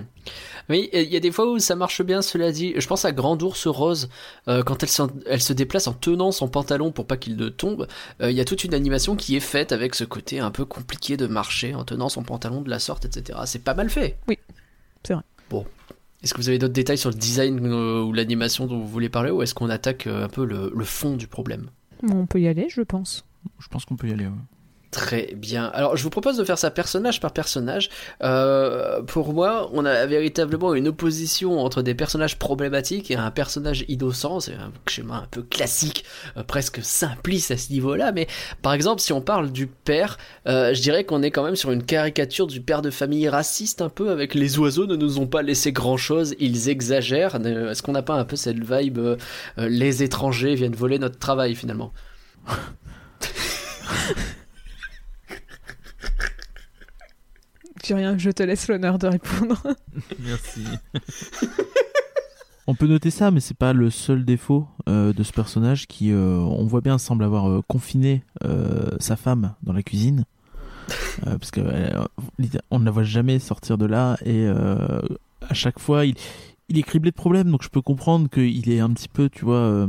[0.68, 2.74] Oui, il y a des fois où ça marche bien, cela dit.
[2.76, 4.08] Je pense à Grand Ours Rose,
[4.48, 7.48] euh, quand elle, s'en- elle se déplace en tenant son pantalon pour pas qu'il ne
[7.48, 7.86] tombe.
[8.20, 10.64] euh, Il y a toute une animation qui est faite avec ce côté un peu
[10.64, 13.38] compliqué de marcher en tenant son pantalon de la sorte, etc.
[13.46, 14.18] C'est pas mal fait.
[14.28, 14.38] Oui,
[15.04, 15.22] c'est vrai.
[15.48, 15.64] Bon.
[16.22, 19.08] Est-ce que vous avez d'autres détails sur le design euh, ou l'animation dont vous voulez
[19.08, 21.70] parler, ou est-ce qu'on attaque un peu le, le fond du problème?
[22.12, 23.24] On peut y aller, je pense.
[23.58, 24.26] Je pense qu'on peut y aller.
[24.26, 24.32] ouais.
[24.90, 25.66] Très bien.
[25.66, 27.90] Alors, je vous propose de faire ça personnage par personnage.
[28.24, 33.84] Euh, pour moi, on a véritablement une opposition entre des personnages problématiques et un personnage
[33.86, 34.40] innocent.
[34.40, 36.04] C'est un schéma un peu classique,
[36.36, 38.10] euh, presque simpliste à ce niveau-là.
[38.10, 38.26] Mais
[38.62, 41.70] par exemple, si on parle du père, euh, je dirais qu'on est quand même sur
[41.70, 45.28] une caricature du père de famille raciste un peu, avec les oiseaux ne nous ont
[45.28, 47.36] pas laissé grand-chose, ils exagèrent.
[47.36, 48.98] Est-ce qu'on n'a pas un peu cette vibe
[49.56, 51.92] les étrangers viennent voler notre travail finalement?
[57.84, 59.62] J'ai rien, je te laisse l'honneur de répondre.
[60.20, 60.64] Merci.
[62.66, 66.12] On peut noter ça, mais c'est pas le seul défaut euh, de ce personnage qui,
[66.12, 70.24] euh, on voit bien, semble avoir euh, confiné euh, sa femme dans la cuisine.
[71.26, 72.04] Euh, parce que euh,
[72.70, 75.00] on ne la voit jamais sortir de là et euh,
[75.48, 76.14] à chaque fois, il,
[76.68, 79.44] il est criblé de problèmes, donc je peux comprendre qu'il est un petit peu, tu
[79.44, 79.86] vois, euh,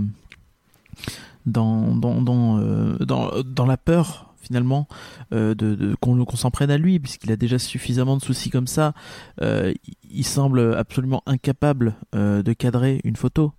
[1.46, 4.88] dans, dans, dans, euh, dans, dans la peur finalement
[5.34, 8.68] euh, de, de- qu'on s'en prenne à lui puisqu'il a déjà suffisamment de soucis comme
[8.68, 8.94] ça
[9.42, 9.74] Euh,
[10.10, 13.54] il, semble absolument incapable euh, de cadrer une photo.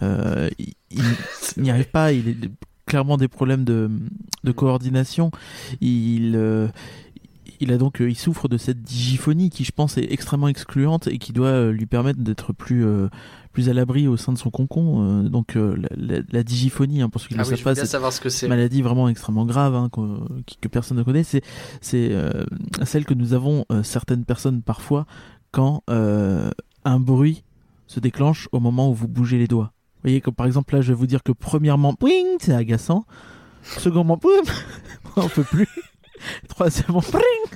[0.00, 2.32] Il n'y arrive pas il a
[2.86, 3.90] clairement des problèmes de,
[4.44, 5.30] de coordination.
[5.80, 6.34] Il
[7.62, 11.06] il a donc euh, il souffre de cette digiphonie qui je pense est extrêmement excluante
[11.06, 13.08] et qui doit euh, lui permettre d'être plus euh,
[13.52, 17.20] plus à l'abri au sein de son concon donc la, la- la digiphonie hein, pour
[17.20, 18.48] ceux qui ne Ah oui, savent pas c'est savoir ce que c'est.
[18.48, 21.42] maladie vraiment extrêmement grave hein, que personne ne connaît, c'est
[21.80, 22.12] c'est
[22.84, 25.06] celle que nous avons certaines personnes parfois
[25.50, 27.44] quand un bruit
[27.88, 29.72] se déclenche au moment où vous bougez les doigts.
[29.96, 31.94] Vous voyez, comme par exemple là, je vais vous dire que premièrement,
[32.40, 33.04] c'est agaçant.
[33.62, 34.32] Secondement, boum,
[35.16, 35.68] on peut plus.
[36.48, 37.02] Troisièmement,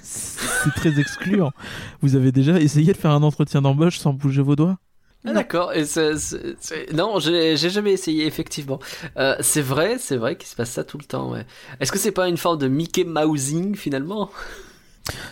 [0.03, 1.53] c'est très excluant.
[2.01, 4.79] Vous avez déjà essayé de faire un entretien d'embauche sans bouger vos doigts?
[5.25, 5.73] Ah, D'accord.
[6.95, 8.79] Non, j'ai j'ai jamais essayé effectivement.
[9.17, 11.33] Euh, c'est vrai, c'est vrai qu'il se passe ça tout le temps.
[11.33, 11.45] Ouais.
[11.81, 14.31] Est-ce que c'est pas une forme de Mickey Mousing finalement?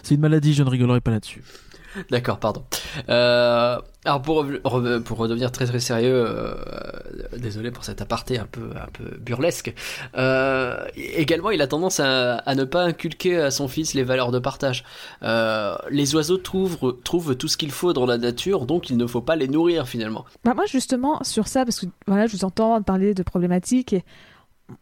[0.02, 1.42] C'est une maladie, je ne rigolerai pas là-dessus.
[2.10, 2.64] D'accord, pardon.
[3.08, 4.44] Euh, alors pour,
[5.04, 6.54] pour redevenir très très sérieux, euh,
[7.36, 9.74] désolé pour cet aparté un peu un peu burlesque.
[10.16, 14.38] Euh, également, il a tendance à, ne pas inculquer à son fils les valeurs de
[14.38, 14.84] partage.
[15.22, 19.22] Les oiseaux trouvent trouvent tout ce qu'il faut dans la nature, donc il ne faut
[19.22, 20.24] pas les nourrir finalement.
[20.44, 24.04] Bah, moi, justement, sur ça, parce que voilà, je vous entends parler de problématiques et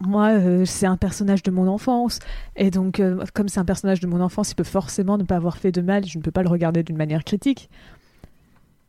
[0.00, 2.18] moi, euh, c'est un personnage de mon enfance.
[2.56, 5.36] Et donc, euh, comme c'est un personnage de mon enfance, il peut forcément ne pas
[5.36, 6.04] avoir fait de mal.
[6.06, 7.70] Je ne peux pas le regarder d'une manière critique.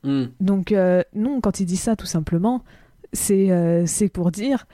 [0.03, 0.25] Hmm.
[0.39, 2.63] Donc, euh, non, quand il dit ça, tout simplement,
[3.13, 3.49] c'est
[3.85, 4.65] c'est pour dire,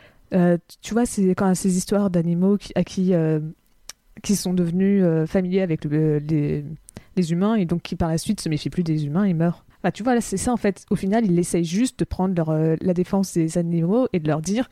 [0.81, 3.13] tu vois, c'est quand ces histoires d'animaux qui, à qui,
[4.23, 6.63] qui sont devenus familiers avec le- les,
[7.17, 9.65] les humains et donc qui par la suite se méfient plus des humains et meurent.
[9.83, 10.85] Bah, tu vois, c'est ça en fait.
[10.89, 14.41] Au final, il essaye juste de prendre leur, la défense des animaux et de leur
[14.41, 14.69] dire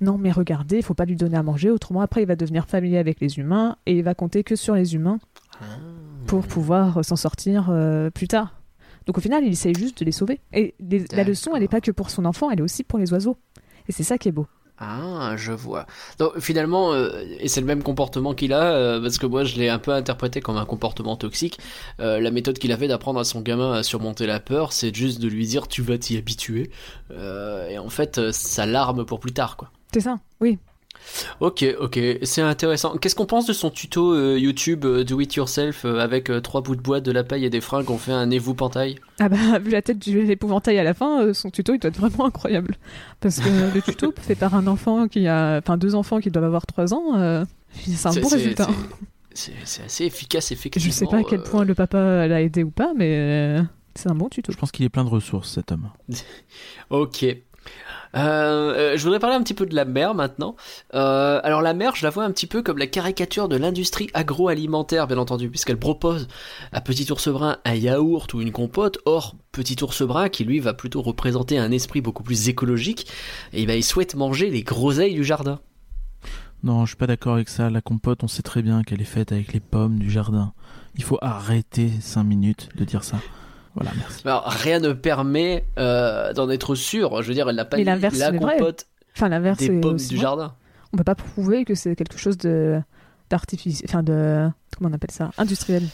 [0.00, 2.66] non, mais regardez, il faut pas lui donner à manger, autrement après il va devenir
[2.66, 5.18] familier avec les humains et il va compter que sur les humains
[6.26, 8.54] pour pouvoir euh, s'en sortir euh, plus tard.
[9.06, 10.40] Donc au final, il essaye juste de les sauver.
[10.52, 12.98] Et les- la leçon, elle n'est pas que pour son enfant, elle est aussi pour
[12.98, 13.36] les oiseaux.
[13.88, 14.46] Et c'est ça qui est beau.
[14.82, 15.84] Ah, je vois.
[16.18, 19.56] Donc finalement, euh, et c'est le même comportement qu'il a, euh, parce que moi je
[19.58, 21.58] l'ai un peu interprété comme un comportement toxique.
[22.00, 25.20] Euh, la méthode qu'il avait d'apprendre à son gamin à surmonter la peur, c'est juste
[25.20, 26.70] de lui dire tu vas t'y habituer.
[27.10, 29.70] Et en fait, ça l'arme pour plus tard, quoi.
[29.92, 30.58] C'est ça, oui.
[31.40, 32.96] Ok, ok, c'est intéressant.
[32.98, 36.40] Qu'est-ce qu'on pense de son tuto euh, YouTube euh, Do It Yourself euh, avec euh,
[36.40, 38.98] trois bouts de bois, de la paille et des fringues On fait un évoux pentail
[39.18, 41.88] Ah bah, vu la tête du l'épouvantail à la fin, euh, son tuto, il doit
[41.88, 42.76] être vraiment incroyable.
[43.20, 45.58] Parce que le tuto fait par un enfant qui a...
[45.58, 48.68] Enfin, deux enfants qui doivent avoir trois ans, euh, c'est un bon résultat.
[49.32, 49.52] c'est-
[49.84, 50.86] assez efficace, effectivement.
[50.86, 53.62] Je sais pas à quel euh, point le papa l'a aidé ou pas, mais euh,
[53.94, 54.52] c'est un bon tuto.
[54.52, 55.88] Je pense qu'il est plein de ressources, cet homme.
[56.90, 57.24] Ok.
[58.16, 60.56] Euh, euh, je voudrais parler un petit peu de la mer maintenant.
[60.94, 64.08] Euh, alors la mer, je la vois un petit peu comme la caricature de l'industrie
[64.14, 66.28] agroalimentaire, bien entendu, puisqu'elle propose
[66.72, 68.98] à Petit Ours Brun un yaourt ou une compote.
[69.04, 73.06] Or, Petit Ours Brun, qui lui va plutôt représenter un esprit beaucoup plus écologique,
[73.52, 75.60] et ben, il souhaite manger les groseilles du jardin.
[76.62, 77.70] Non, je suis pas d'accord avec ça.
[77.70, 80.52] La compote, on sait très bien qu'elle est faite avec les pommes du jardin.
[80.96, 83.18] Il faut arrêter 5 minutes de dire ça.
[83.74, 84.22] Voilà, merci.
[84.24, 87.22] Alors rien ne permet euh, d'en être sûr.
[87.22, 88.56] Je veux dire, elle n'a pas Mais la vrai.
[88.56, 90.16] compote Enfin, l'inverse, des pommes du vrai.
[90.16, 90.54] jardin.
[90.92, 92.80] On peut pas prouver que c'est quelque chose de
[93.28, 95.84] d'artificiel, enfin de comment on appelle ça, industriel.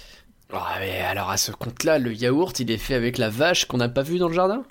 [0.53, 3.77] Ah, mais alors à ce compte-là, le yaourt, il est fait avec la vache qu'on
[3.77, 4.63] n'a pas vue dans le jardin?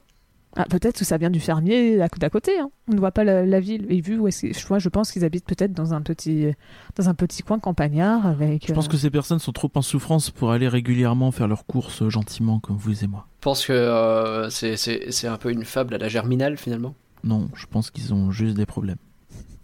[0.57, 2.57] Ah, peut-être que ça vient du fermier à- d'à côté.
[2.59, 2.69] hein.
[2.89, 3.85] On ne voit pas la, la ville.
[3.89, 6.47] Et vu où est-ce que- je vois, je pense qu'ils habitent peut-être dans un petit
[6.95, 8.65] dans un petit coin campagnard avec.
[8.67, 11.65] Je pense euh, que ces personnes sont trop en souffrance pour aller régulièrement faire leurs
[11.65, 13.27] courses euh, gentiment comme vous et moi.
[13.39, 16.95] Je pense que euh, c'est- c'est c'est un peu une fable à la germinale finalement.
[17.23, 18.97] Non, je pense qu'ils ont juste des problèmes.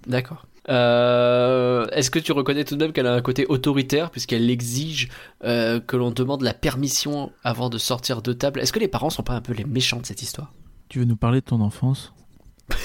[0.07, 0.45] D'accord.
[0.69, 5.09] Euh, Est-ce que tu reconnais tout de même qu'elle a un côté autoritaire puisqu'elle exige
[5.43, 8.59] euh, que l'on demande la permission avant de sortir de table?
[8.59, 10.51] Est-ce que les parents sont pas un peu les méchants de cette histoire?
[10.91, 12.13] Tu veux nous parler de ton enfance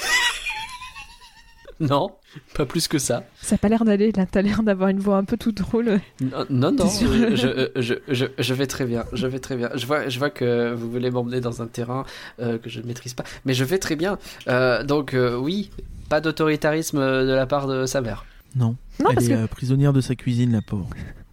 [1.81, 2.09] Non,
[2.55, 3.25] pas plus que ça.
[3.41, 4.13] Ça a pas l'air d'aller.
[4.13, 5.99] Là, t'as l'air d'avoir une voix un peu toute drôle.
[6.21, 9.71] Non, non, non, sûr je, je, je, vais très bien, je vais très bien.
[9.75, 12.05] Je vois, je vois que vous voulez m'emmener dans un terrain
[12.39, 14.17] euh, que je ne maîtrise pas, mais je vais très bien.
[14.47, 15.69] Euh, donc euh, oui,
[16.07, 18.23] pas d'autoritarisme de la part de sa mère.
[18.55, 18.77] Non.
[19.01, 20.87] Non, Elle parce est que euh, prisonnière de sa cuisine, la pauvre.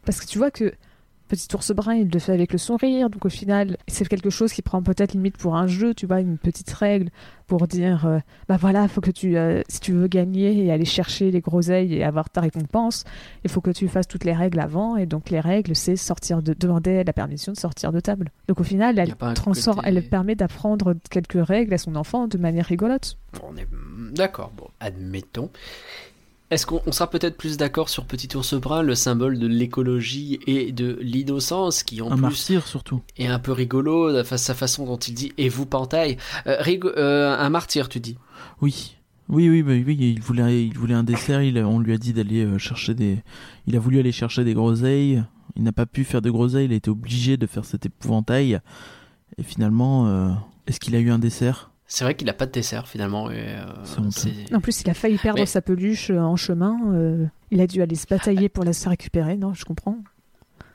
[0.05, 0.75] parce que tu vois que
[1.29, 3.09] Petit ours brun, il le fait avec le sourire.
[3.09, 6.21] Donc au final, c'est quelque chose qui prend peut-être limite pour un jeu, tu vois,
[6.21, 7.11] une petite règle
[7.47, 10.85] pour dire, euh, bah voilà, faut que tu, euh, si tu veux gagner et aller
[10.85, 13.05] chercher les groseilles et avoir ta récompense,
[13.43, 14.97] il faut que tu fasses toutes les règles avant.
[14.97, 18.31] Et donc les règles, c'est sortir de, demander la permission de sortir de table.
[18.49, 22.39] Donc au final, elle transforme, côté- elle permet d'apprendre quelques règles à son enfant de
[22.39, 23.17] manière rigolote.
[23.43, 23.67] On est
[24.13, 25.51] d'accord, bon, admettons.
[26.55, 30.39] Est-ce qu'on on sera peut-être plus d'accord sur Petit Ours Brun, le symbole de l'écologie
[30.47, 33.03] et de l'innocence, qui en Un plus martyr surtout.
[33.19, 36.63] est un peu rigolo, sa façon dont il dit «et vous pantaille Euh,
[36.97, 38.17] euh, Un martyr, tu dis
[38.63, 38.95] Oui.
[39.29, 41.43] Oui, oui, bah oui, il voulait, il voulait un dessert.
[41.43, 43.19] Il, on lui a dit d'aller euh, chercher des.
[43.67, 45.25] Il a voulu aller chercher des groseilles.
[45.57, 46.67] Il n'a pas pu faire de groseilles.
[46.67, 48.61] Il a été obligé de faire cet épouvantail.
[49.39, 50.31] Et finalement, euh,
[50.69, 51.73] est-ce qu'il a eu un dessert?
[51.87, 53.31] C'est vrai qu'il n'a pas de dessert, finalement.
[53.31, 56.77] et, euh, En plus, il a failli perdre Mais- sa peluche euh, en chemin.
[56.93, 59.37] euh, il a dû aller se batailler pour la se récupérer.
[59.37, 59.99] Non, je comprends.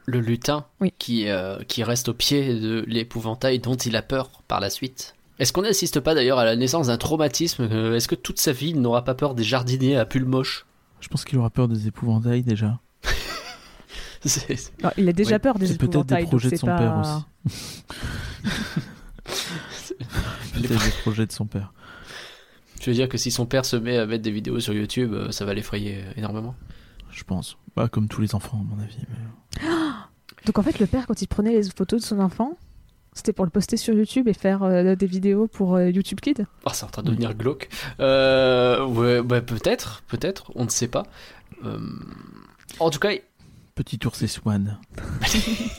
[0.06, 0.92] le lutin Oui.
[0.98, 5.14] qui, euh, qui reste au pied de l'épouvantail dont il a peur par la suite.
[5.38, 8.70] Est-ce qu'on n'assiste pas d'ailleurs à la naissance d'un traumatisme Est-ce que toute sa vie
[8.72, 10.66] il n'aura pas peur des jardiniers à pull moche?
[11.00, 12.80] Je pense qu'il aura peur des épouvantails déjà.
[14.98, 15.40] Il a déjà Oui.
[15.40, 17.84] peur des C'est peut-être des épouvantails, projets de son pas- père aussi.
[20.54, 21.74] Peut-être des projets de son père.
[22.82, 25.14] Je veux dire que si son père se met à mettre des vidéos sur YouTube,
[25.14, 26.56] euh, ça va l'effrayer euh, énormément.
[27.12, 27.58] Je pense.
[27.76, 28.98] Bah, comme tous les enfants, à mon avis.
[29.10, 29.68] mais-
[30.46, 32.58] Donc en fait, le père, quand il prenait les photos de son enfant,
[33.14, 36.46] c'était pour le poster sur YouTube et faire euh, des vidéos pour euh, YouTube Kids.
[36.66, 37.68] Oh, c'est en train de devenir glauque.
[38.00, 41.04] Euh, ouais, bah, peut-être, peut-être, on ne sait pas.
[41.66, 41.80] Euh,
[42.80, 43.10] en tout cas,
[43.76, 44.78] Petit ours et Swan.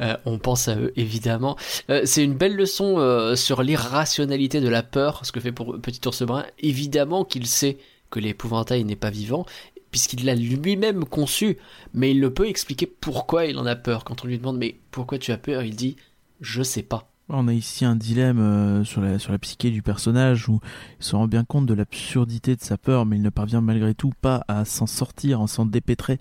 [0.00, 1.56] Euh, on pense à eux évidemment.
[1.90, 5.78] Euh, c'est une belle leçon euh, sur l'irrationalité de la peur, ce que fait pour
[5.80, 6.44] Petit Ours Brun.
[6.60, 7.78] Évidemment qu'il sait
[8.10, 9.44] que l'épouvantail n'est pas vivant,
[9.90, 11.58] puisqu'il l'a lui-même conçu,
[11.94, 14.04] mais il ne peut expliquer pourquoi il en a peur.
[14.04, 15.96] Quand on lui demande mais pourquoi tu as peur, il dit
[16.40, 17.10] je sais pas.
[17.30, 20.60] On a ici un dilemme sur, la, sur la psyché du personnage où
[20.98, 23.92] il se rend bien compte de l'absurdité de sa peur, mais il ne parvient malgré
[23.94, 26.18] tout pas à s'en sortir, à s'en dépêtrer.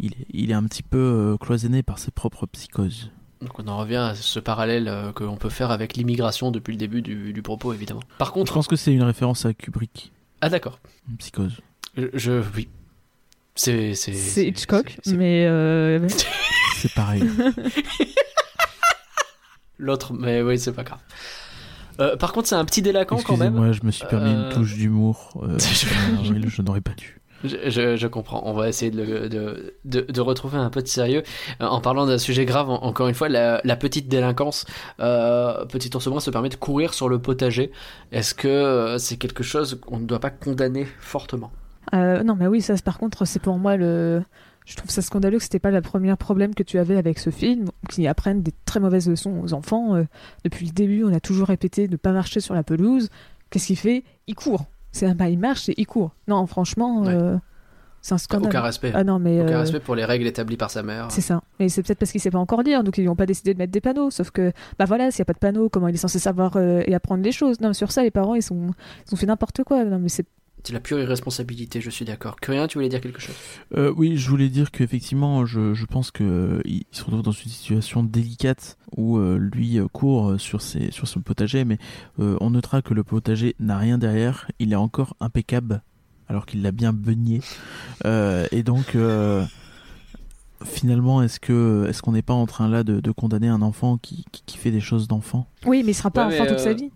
[0.00, 3.12] Il, est- un petit peu cloisonné par ses propres psychoses.
[3.40, 6.72] Donc on en revient à ce parallèle euh, que l'on peut faire avec l'immigration depuis
[6.72, 8.02] le début du, du propos évidemment.
[8.18, 11.60] Par Je contre, pense que c'est une référence à Kubrick, ah d'accord, une psychose.
[11.96, 12.68] je, je- oui,
[13.54, 16.08] c'est c'est C'est Hitchcock, mais euh,
[16.76, 17.22] C'est pareil.
[19.78, 20.98] L'autre, mais oui, c'est pas grave.
[22.00, 23.48] Euh, par contre, c'est un petit délinquant quand même.
[23.54, 25.40] Excusez-moi, je me suis permis Euh, une touche d'humour.
[25.42, 27.17] Euh, Je- en avril, je n'aurais pas dû.
[27.44, 28.42] Je, comprends.
[28.44, 31.22] On va essayer de, de, de, retrouver un peu de sérieux.
[31.60, 34.66] Euh, En parlant d'un sujet grave, en- encore une fois, la, petite délinquance.
[35.00, 37.70] Euh, petit ours brun se permet de courir sur le potager.
[38.12, 41.52] Est-ce que euh, c'est quelque chose qu'on ne doit pas condamner fortement?
[41.94, 44.22] Euh, non, mais oui, ça, par contre, c'est pour moi le.
[44.66, 47.30] Je trouve ça scandaleux que c'était pas le premier problème que tu avais avec ce
[47.30, 49.94] film, qui apprennent des très mauvaises leçons aux enfants.
[50.44, 53.08] Depuis le début, on a toujours répété de ne pas marcher sur la pelouse.
[53.48, 54.04] Qu'est-ce qu'il fait?
[54.26, 54.66] Il court.
[54.92, 56.12] C'est un pas, il marche et il court.
[56.28, 57.14] Non, franchement, Ouais.
[57.14, 57.36] euh,
[58.00, 58.48] c'est un scandale.
[58.48, 58.92] Aucun respect.
[58.94, 61.08] Ah non, mais Aucun euh, respect pour les règles établies par sa mère.
[61.10, 61.42] c'est ça.
[61.60, 63.58] Mais c'est peut-être parce qu'il sait pas encore lire, donc ils n'ont pas décidé de
[63.58, 64.10] mettre des panneaux.
[64.10, 66.52] Sauf que, bah voilà, s'il n'y a pas de panneau, comment il est censé savoir
[66.56, 67.60] euh, et apprendre les choses?
[67.60, 68.68] Non, sur ça, les parents, ils, sont,
[69.08, 69.84] ils ont fait n'importe quoi.
[69.84, 70.26] Non, mais c'est
[70.68, 72.36] C'est la pure irresponsabilité, je suis d'accord.
[72.40, 73.34] Curien, tu voulais dire quelque chose?
[73.74, 77.50] Euh, oui, je voulais dire qu'effectivement, je, je pense que euh, se retrouve dans une
[77.50, 81.78] situation délicate où euh, lui court sur, ses, sur son potager, mais
[82.20, 84.50] euh, on notera que le potager n'a rien derrière.
[84.58, 85.82] Il est encore impeccable,
[86.28, 87.40] alors qu'il l'a bien beugné.
[88.04, 89.46] Euh, et donc, euh,
[90.66, 93.96] finalement, est-ce que est-ce qu'on n'est pas en train là de, de condamner un enfant
[93.96, 95.48] qui, qui, qui fait des choses d'enfant?
[95.64, 96.90] Oui, mais il sera pas Ouais, enfant toute sa vie.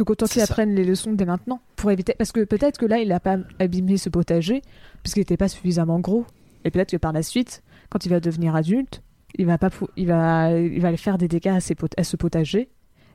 [0.00, 0.52] Donc autant c'est qu'il ça.
[0.52, 2.14] apprenne les leçons dès maintenant pour éviter.
[2.18, 4.62] Parce que peut-être que là, il n'a pas abîmé ce potager
[5.02, 6.24] puisqu'il n'était pas suffisamment gros.
[6.64, 9.02] Et peut-être que par la suite, quand il va devenir adulte,
[9.36, 12.02] il va pas, il va, il va aller faire des dégâts à, ses pot- à
[12.04, 12.68] ce potager.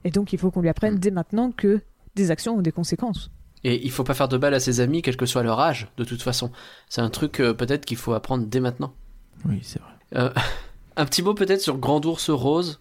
[0.04, 1.00] Et donc il faut qu'on lui apprenne Mm.
[1.00, 1.82] dès maintenant que
[2.15, 3.32] des actions ont des conséquences.
[3.63, 5.88] Et il faut pas faire de mal à ses amis, quel que soit leur âge,
[5.98, 6.52] de toute façon.
[6.88, 8.93] C'est un truc euh, peut-être qu'il faut apprendre dès maintenant.
[9.43, 9.91] Oui, c'est vrai.
[10.15, 10.30] Euh,
[10.98, 12.80] un petit mot peut-être sur Grand Ours Rose.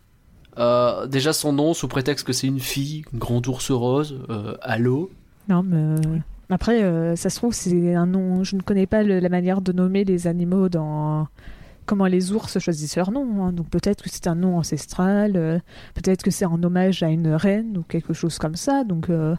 [0.58, 5.10] Euh, déjà son nom, sous prétexte que c'est une fille, Grand Ours Rose, euh, allô
[5.48, 6.18] Non, mais euh,
[6.50, 8.44] après, euh, ça se trouve, c'est un nom.
[8.44, 11.26] Je ne connais pas le- la manière de nommer les animaux dans
[11.86, 13.44] comment les ours choisissent leur nom.
[13.44, 13.52] hein.
[13.52, 15.58] Donc peut-être que c'est un nom ancestral, euh,
[15.94, 18.84] peut-être que c'est en hommage à une reine ou quelque chose comme ça.
[18.84, 19.34] Donc euh,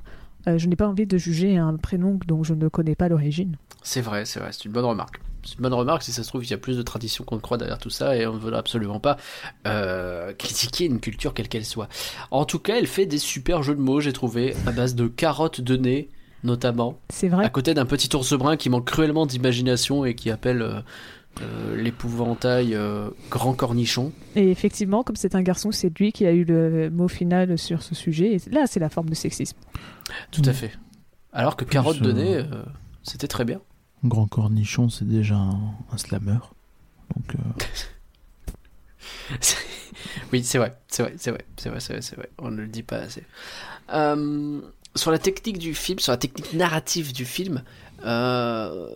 [0.48, 3.56] euh, je n'ai pas envie de juger un prénom dont je ne connais pas l'origine.
[3.82, 5.22] C'est vrai, c'est vrai, c'est une bonne remarque.
[5.46, 7.36] C'est une bonne remarque, si ça se trouve, il y a plus de traditions qu'on
[7.36, 9.18] ne croit derrière tout ça, et on ne veut absolument pas
[9.68, 11.88] euh, critiquer une culture quelle qu'elle soit.
[12.32, 15.08] En tout cas, elle fait des super jeux de mots, j'ai trouvé, à base de
[15.08, 16.10] carottes de nez,
[16.44, 17.52] notamment, C'est à vrai.
[17.52, 20.80] côté d'un petit ours brun qui manque cruellement d'imagination et qui appelle euh,
[21.42, 24.12] euh, l'épouvantail euh, grand cornichon.
[24.36, 27.84] Et effectivement, comme c'est un garçon, c'est lui qui a eu le mot final sur
[27.84, 28.36] ce sujet.
[28.36, 29.58] Et là, c'est la forme de sexisme.
[30.32, 30.72] Tout à fait.
[31.34, 32.44] Alors que Plus, Carotte euh, Donné, euh,
[33.04, 33.60] c'était très bien.
[34.06, 35.60] Grand cornichon, c'est déjà un,
[35.92, 36.38] un slammer.
[37.16, 37.64] Donc, euh,
[40.34, 42.30] Oui, c'est vrai, c'est vrai, c'est vrai, c'est vrai, c'est vrai, vrai.
[42.40, 43.24] On ne le dit pas assez.
[43.94, 44.62] Euh,
[44.96, 47.64] sur la technique du film, sur la technique narrative du film,
[48.06, 48.90] euh,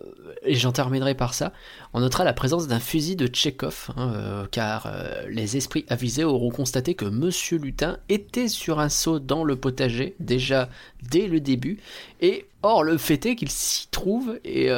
[0.44, 1.52] et j'en terminerai par ça,
[1.94, 6.24] on notera la présence d'un fusil de Tchekhov, hein, euh, car euh, les esprits avisés
[6.24, 10.70] auront constaté que Monsieur Lutin était sur un seau dans le potager déjà
[11.02, 11.80] dès le début,
[12.22, 14.70] et or le fait est qu'il s'y trouve, et,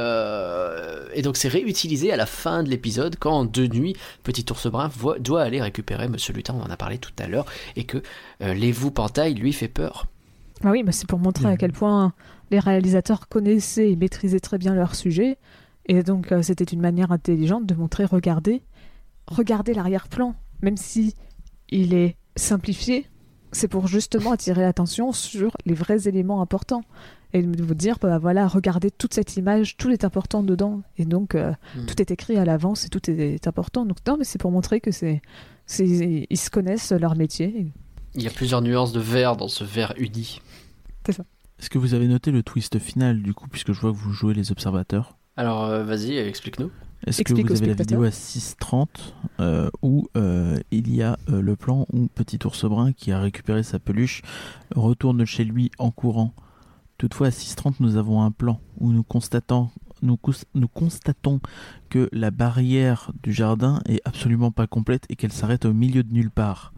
[1.22, 5.42] donc c'est réutilisé à la fin de l'épisode quand de nuit Petit ours brun doit
[5.42, 8.02] aller récupérer Monsieur Lutin, on en a parlé tout à l'heure, et que
[8.42, 10.08] euh, l'épouvantail lui fait peur.
[10.64, 12.14] Ah oui, mais c'est pour montrer à quel point
[12.52, 15.38] les réalisateurs connaissaient et maîtrisaient très bien leur sujet.
[15.88, 18.62] Et donc, euh, c'était une manière intelligente de montrer, regardez,
[19.28, 20.36] regardez l'arrière-plan.
[20.62, 21.16] Même si
[21.70, 23.08] il est simplifié,
[23.52, 26.84] c'est pour justement attirer l'attention sur les vrais éléments importants.
[27.34, 30.82] Et de vous dire, bah voilà, regardez toute cette image, tout est important dedans.
[30.98, 31.86] Et donc, euh, Mhm.
[31.86, 33.86] tout est écrit à l'avance et tout est important.
[33.86, 35.22] Donc, non, mais c'est pour montrer que c'est-
[35.80, 37.72] Ils se connaissent leur métier.
[38.16, 40.42] Il y a plusieurs nuances de vert dans ce vert uni.
[41.08, 44.14] Est-ce que vous avez noté le twist final du coup, puisque je vois que vous
[44.14, 46.72] jouez les observateurs Alors euh, vas-y, explique-nous.
[47.08, 48.88] Est-ce que vous avez la vidéo à 6.30
[49.40, 53.20] euh, où euh, il y a euh, le plan où Petit Ours Brun qui a
[53.20, 54.22] récupéré sa peluche
[54.76, 56.34] retourne chez lui en courant.
[57.00, 59.72] Toutefois à 6.30 nous avons un plan où nous constatons,
[60.04, 61.40] nous constatons
[61.90, 66.14] que la barrière du jardin est absolument pas complète et qu'elle s'arrête au milieu de
[66.14, 66.72] nulle part.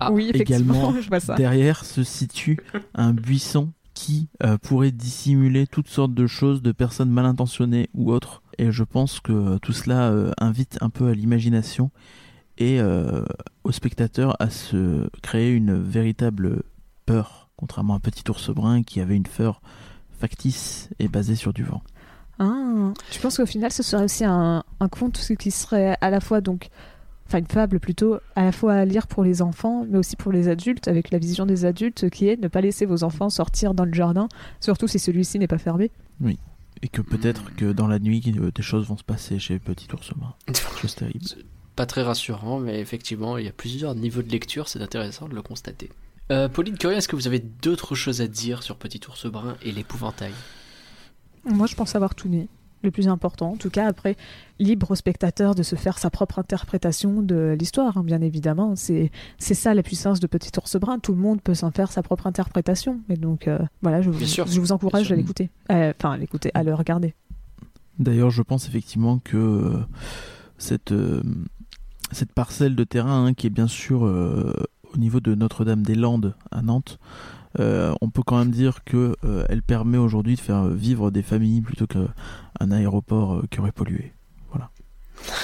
[0.00, 1.34] Ah, oui, effectivement, également, je vois ça.
[1.34, 2.58] Derrière se situe
[2.94, 8.12] un buisson qui euh, pourrait dissimuler toutes sortes de choses de personnes mal intentionnées ou
[8.12, 8.42] autres.
[8.58, 11.90] Et je pense que tout cela euh, invite un peu à l'imagination
[12.58, 13.24] et euh,
[13.64, 16.62] aux spectateurs à se créer une véritable
[17.06, 19.60] peur, contrairement à Petit Ours Brun qui avait une peur
[20.18, 21.82] factice et basée sur du vent.
[22.38, 26.20] Ah, tu penses qu'au final, ce serait aussi un, un conte qui serait à la
[26.20, 26.68] fois donc,
[27.34, 30.30] enfin une fable plutôt, à la fois à lire pour les enfants, mais aussi pour
[30.30, 33.74] les adultes, avec la vision des adultes qui est ne pas laisser vos enfants sortir
[33.74, 34.28] dans le jardin,
[34.60, 35.90] surtout si celui-ci n'est pas fermé.
[36.82, 39.88] Et que peut-être que dans la nuit, euh, des choses vont se passer chez Petit
[39.92, 40.34] Ours Brun.
[40.80, 41.24] Chose terrible.
[41.76, 45.34] Pas très rassurant, mais effectivement, il y a plusieurs niveaux de lecture, c'est intéressant de
[45.34, 45.90] le constater.
[46.30, 49.56] Euh, Pauline Curien, est-ce que vous avez d'autres choses à dire sur Petit ours brun
[49.62, 50.32] et l'épouvantail?
[51.44, 52.48] Moi, je pense avoir tout dit.
[52.84, 54.14] Le plus important, en tout cas, après,
[54.60, 58.76] libre au spectateur de se faire sa propre interprétation de l'histoire, hein, bien évidemment.
[58.76, 60.98] C'est c'est ça la puissance de Petit Ours Brun.
[60.98, 63.00] Tout le monde peut s'en faire sa propre interprétation.
[63.08, 64.46] Et donc, euh, voilà, je, vous- Bien sûr.
[64.46, 65.48] je vous encourage à l'écouter.
[65.72, 67.14] Euh, Enfin, à l'écouter, à le regarder.
[67.98, 69.78] D'ailleurs, je pense effectivement que euh,
[70.58, 71.22] cette, euh,
[72.12, 74.52] cette parcelle de terrain, hein, qui est bien sûr euh,
[74.92, 76.98] au niveau de Notre-Dame-des-Landes à Nantes,
[77.60, 81.22] euh, on peut quand même dire que euh, elle permet aujourd'hui de faire vivre des
[81.22, 84.12] familles plutôt qu'un aéroport euh, qui aurait pollué.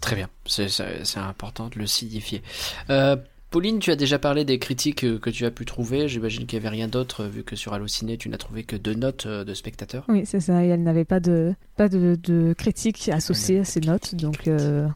[0.00, 2.42] Très bien, c'est- important de le signifier.
[2.90, 3.16] Euh,
[3.50, 6.08] Pauline, tu as déjà parlé des critiques que tu as pu trouver.
[6.08, 8.94] J'imagine qu'il n'y avait rien d'autre, vu que sur Allociné, tu n'as trouvé que deux
[8.94, 10.04] notes de spectateurs.
[10.08, 10.64] Oui, c'est ça.
[10.64, 14.14] Et elle n'avait pas de, pas de, de critique associée à ses notes.
[14.14, 14.86] Donc, euh,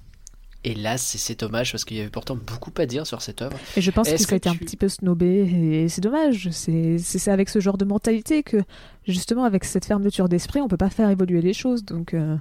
[0.62, 3.57] Hélas, c'est- c'est dommage, parce qu'il y avait pourtant beaucoup à dire sur cette œuvre.
[3.77, 5.83] Et je pense que ça a été un petit peu snobé.
[5.85, 6.49] Et c'est dommage.
[6.53, 8.59] C'est c'est- c'est avec ce genre de mentalité que,
[9.09, 11.85] justement, avec cette fermeture d'esprit, on peut pas faire évoluer les choses.
[11.85, 12.37] Donc, euh,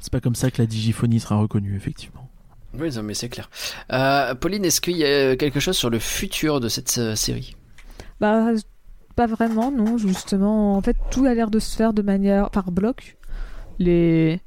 [0.00, 2.28] C'est pas comme ça que la digiphonie sera reconnue, effectivement.
[2.76, 3.48] Oui, non, mais c'est clair.
[3.92, 7.56] Euh, Pauline, est-ce qu'il y a quelque chose sur le futur de cette euh, série?
[8.20, 8.48] Bah,
[9.16, 9.96] pas vraiment, non.
[9.96, 13.16] Justement, en fait, tout a l'air de se faire de manière par bloc.
[13.78, 14.40] Les,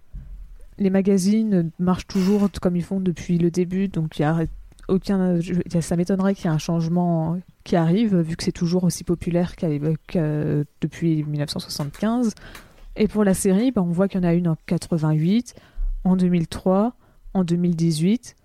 [0.80, 3.88] les magazines marchent toujours comme ils font depuis le début.
[3.88, 4.46] Donc, il y a
[4.88, 5.40] aucun.
[5.80, 9.56] ça m'étonnerait qu'il y ait un changement qui arrive, vu que c'est toujours aussi populaire
[9.56, 12.34] qu'à l'époque, euh, depuis 1975.
[12.96, 15.56] Et pour la série, bah, on voit qu'il y en a une en 88,
[16.04, 16.94] en 2003,
[17.34, 18.36] en 2018.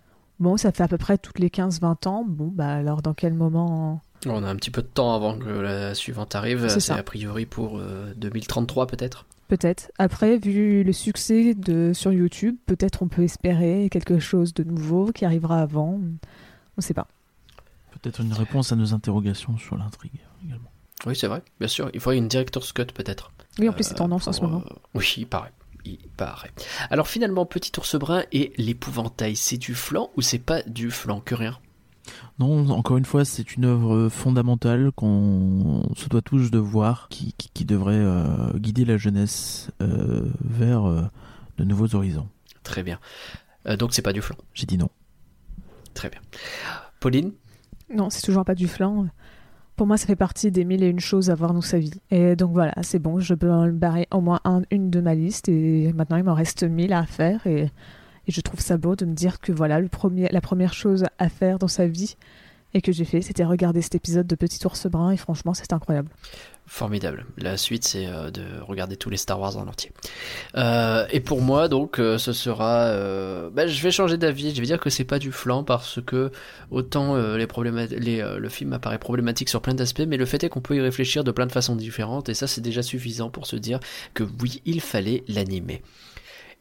[0.40, 2.24] Bon, ça fait à peu près toutes les 15-20 ans.
[2.26, 5.48] Bon, bah alors dans quel moment On a un petit peu de temps avant que
[5.48, 6.68] la suivante arrive.
[6.68, 9.26] C'est a priori pour euh, 2033 peut-être.
[9.48, 9.90] Peut-être.
[9.98, 15.12] Après, vu le succès de sur YouTube, peut-être on peut espérer quelque chose de nouveau
[15.12, 16.00] qui arrivera avant.
[16.78, 17.06] On sait pas.
[18.00, 20.12] Peut-être une réponse à nos interrogations sur l'intrigue
[20.44, 20.70] également.
[21.06, 21.90] Oui, c'est vrai, bien sûr.
[21.92, 23.30] Il faudrait une director's cut peut-être.
[23.58, 24.62] Oui, en plus c'est tendance en ce moment.
[24.70, 25.52] euh, oui, il paraît.
[25.84, 26.52] Il paraît.
[26.90, 31.20] Alors finalement, Petit ours brun et l'épouvantail, c'est du flan ou c'est pas du flan?
[31.20, 31.58] Que rien.
[32.38, 37.34] Non, encore une fois, c'est une œuvre fondamentale qu'on se doit tous de voir, qui,
[37.38, 41.02] qui- qui devrait euh, guider la jeunesse euh, vers euh,
[41.58, 42.28] de nouveaux horizons.
[42.64, 42.98] Très bien.
[43.68, 44.36] Euh, donc c'est pas du flan.
[44.54, 44.88] J'ai dit non.
[45.94, 46.20] Très bien.
[47.00, 47.32] Pauline?
[47.94, 49.06] Non, c'est toujours pas du flan.
[49.76, 51.92] Pour moi, ça fait partie des mille et une choses à voir dans sa vie.
[52.10, 55.14] Et donc voilà, c'est bon, je peux en barrer au moins un- une de ma
[55.14, 55.48] liste.
[55.48, 57.46] Et maintenant, il m'en reste mille à faire.
[57.46, 57.70] Et,
[58.26, 61.04] et je trouve ça beau de me dire que voilà, le premier, la première chose
[61.18, 62.16] à faire dans sa vie
[62.74, 65.10] et que j'ai fait, c'était regarder cet épisode de Petit ours brun.
[65.10, 66.08] Et franchement, c'est incroyable.
[66.66, 67.26] Formidable.
[67.36, 69.92] La suite, c'est euh, de regarder tous les Star Wars en entier.
[70.56, 72.84] Euh, et pour moi, donc, euh, ce sera.
[72.84, 74.54] euh, bah, je vais changer d'avis.
[74.54, 76.30] Je vais dire que c'est pas du flan parce que
[76.70, 80.76] autant les le film apparaît problématique sur plein d'aspects, mais le fait est qu'on peut
[80.76, 83.80] y réfléchir de plein de façons différentes et ça, c'est déjà suffisant pour se dire
[84.14, 85.82] que oui, il fallait l'animer.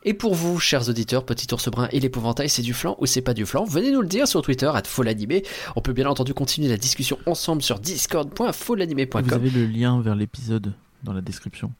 [0.03, 3.21] Et pour vous, chers auditeurs, Petit ours brun et l'épouvantail, c'est du flan ou c'est
[3.21, 3.65] pas du flan?
[3.65, 5.43] Venez nous le dire sur Twitter, at folanimé.
[5.75, 9.21] On peut bien entendu continuer la discussion ensemble sur discord.folanimé.com.
[9.23, 10.73] Vous avez le lien vers l'épisode
[11.03, 11.71] dans la description.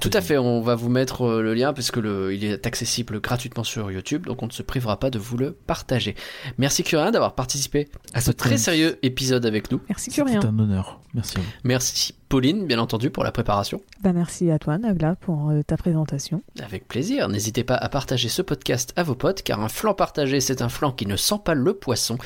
[0.00, 2.66] Tout à fait, on va vous mettre euh, le lien parce que le, il est
[2.66, 6.16] accessible gratuitement sur YouTube, donc on ne se privera pas de vous le partager.
[6.58, 9.80] Merci Curien d'avoir participé à ce très sérieux épisode avec nous.
[9.88, 10.40] Merci Curien.
[10.42, 11.00] un honneur.
[11.14, 11.46] Merci à vous.
[11.62, 13.80] Merci Pauline, bien entendu, pour la préparation.
[14.02, 16.42] Bah, merci à toi, Nagla, pour euh, ta présentation.
[16.62, 17.28] Avec plaisir.
[17.28, 20.68] N'hésitez pas à partager ce podcast à vos potes, car un flanc partagé, c'est un
[20.68, 22.18] flanc qui ne sent pas le poisson.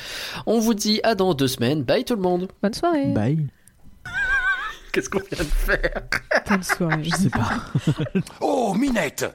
[0.47, 1.83] On vous dit à dans deux semaines.
[1.83, 2.49] Bye tout le monde.
[2.61, 3.13] Bonne soirée.
[3.13, 3.47] Bye.
[4.93, 6.01] Qu'est-ce qu'on vient de faire
[6.47, 7.03] Bonne soirée.
[7.03, 7.49] Je sais pas.
[8.39, 9.25] Oh, Minette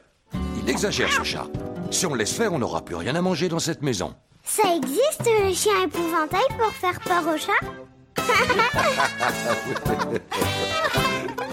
[0.56, 1.46] Il exagère ce chat.
[1.90, 4.14] Si on le laisse faire, on n'aura plus rien à manger dans cette maison.
[4.44, 7.58] Ça existe le chien épouvantail pour faire peur au chat?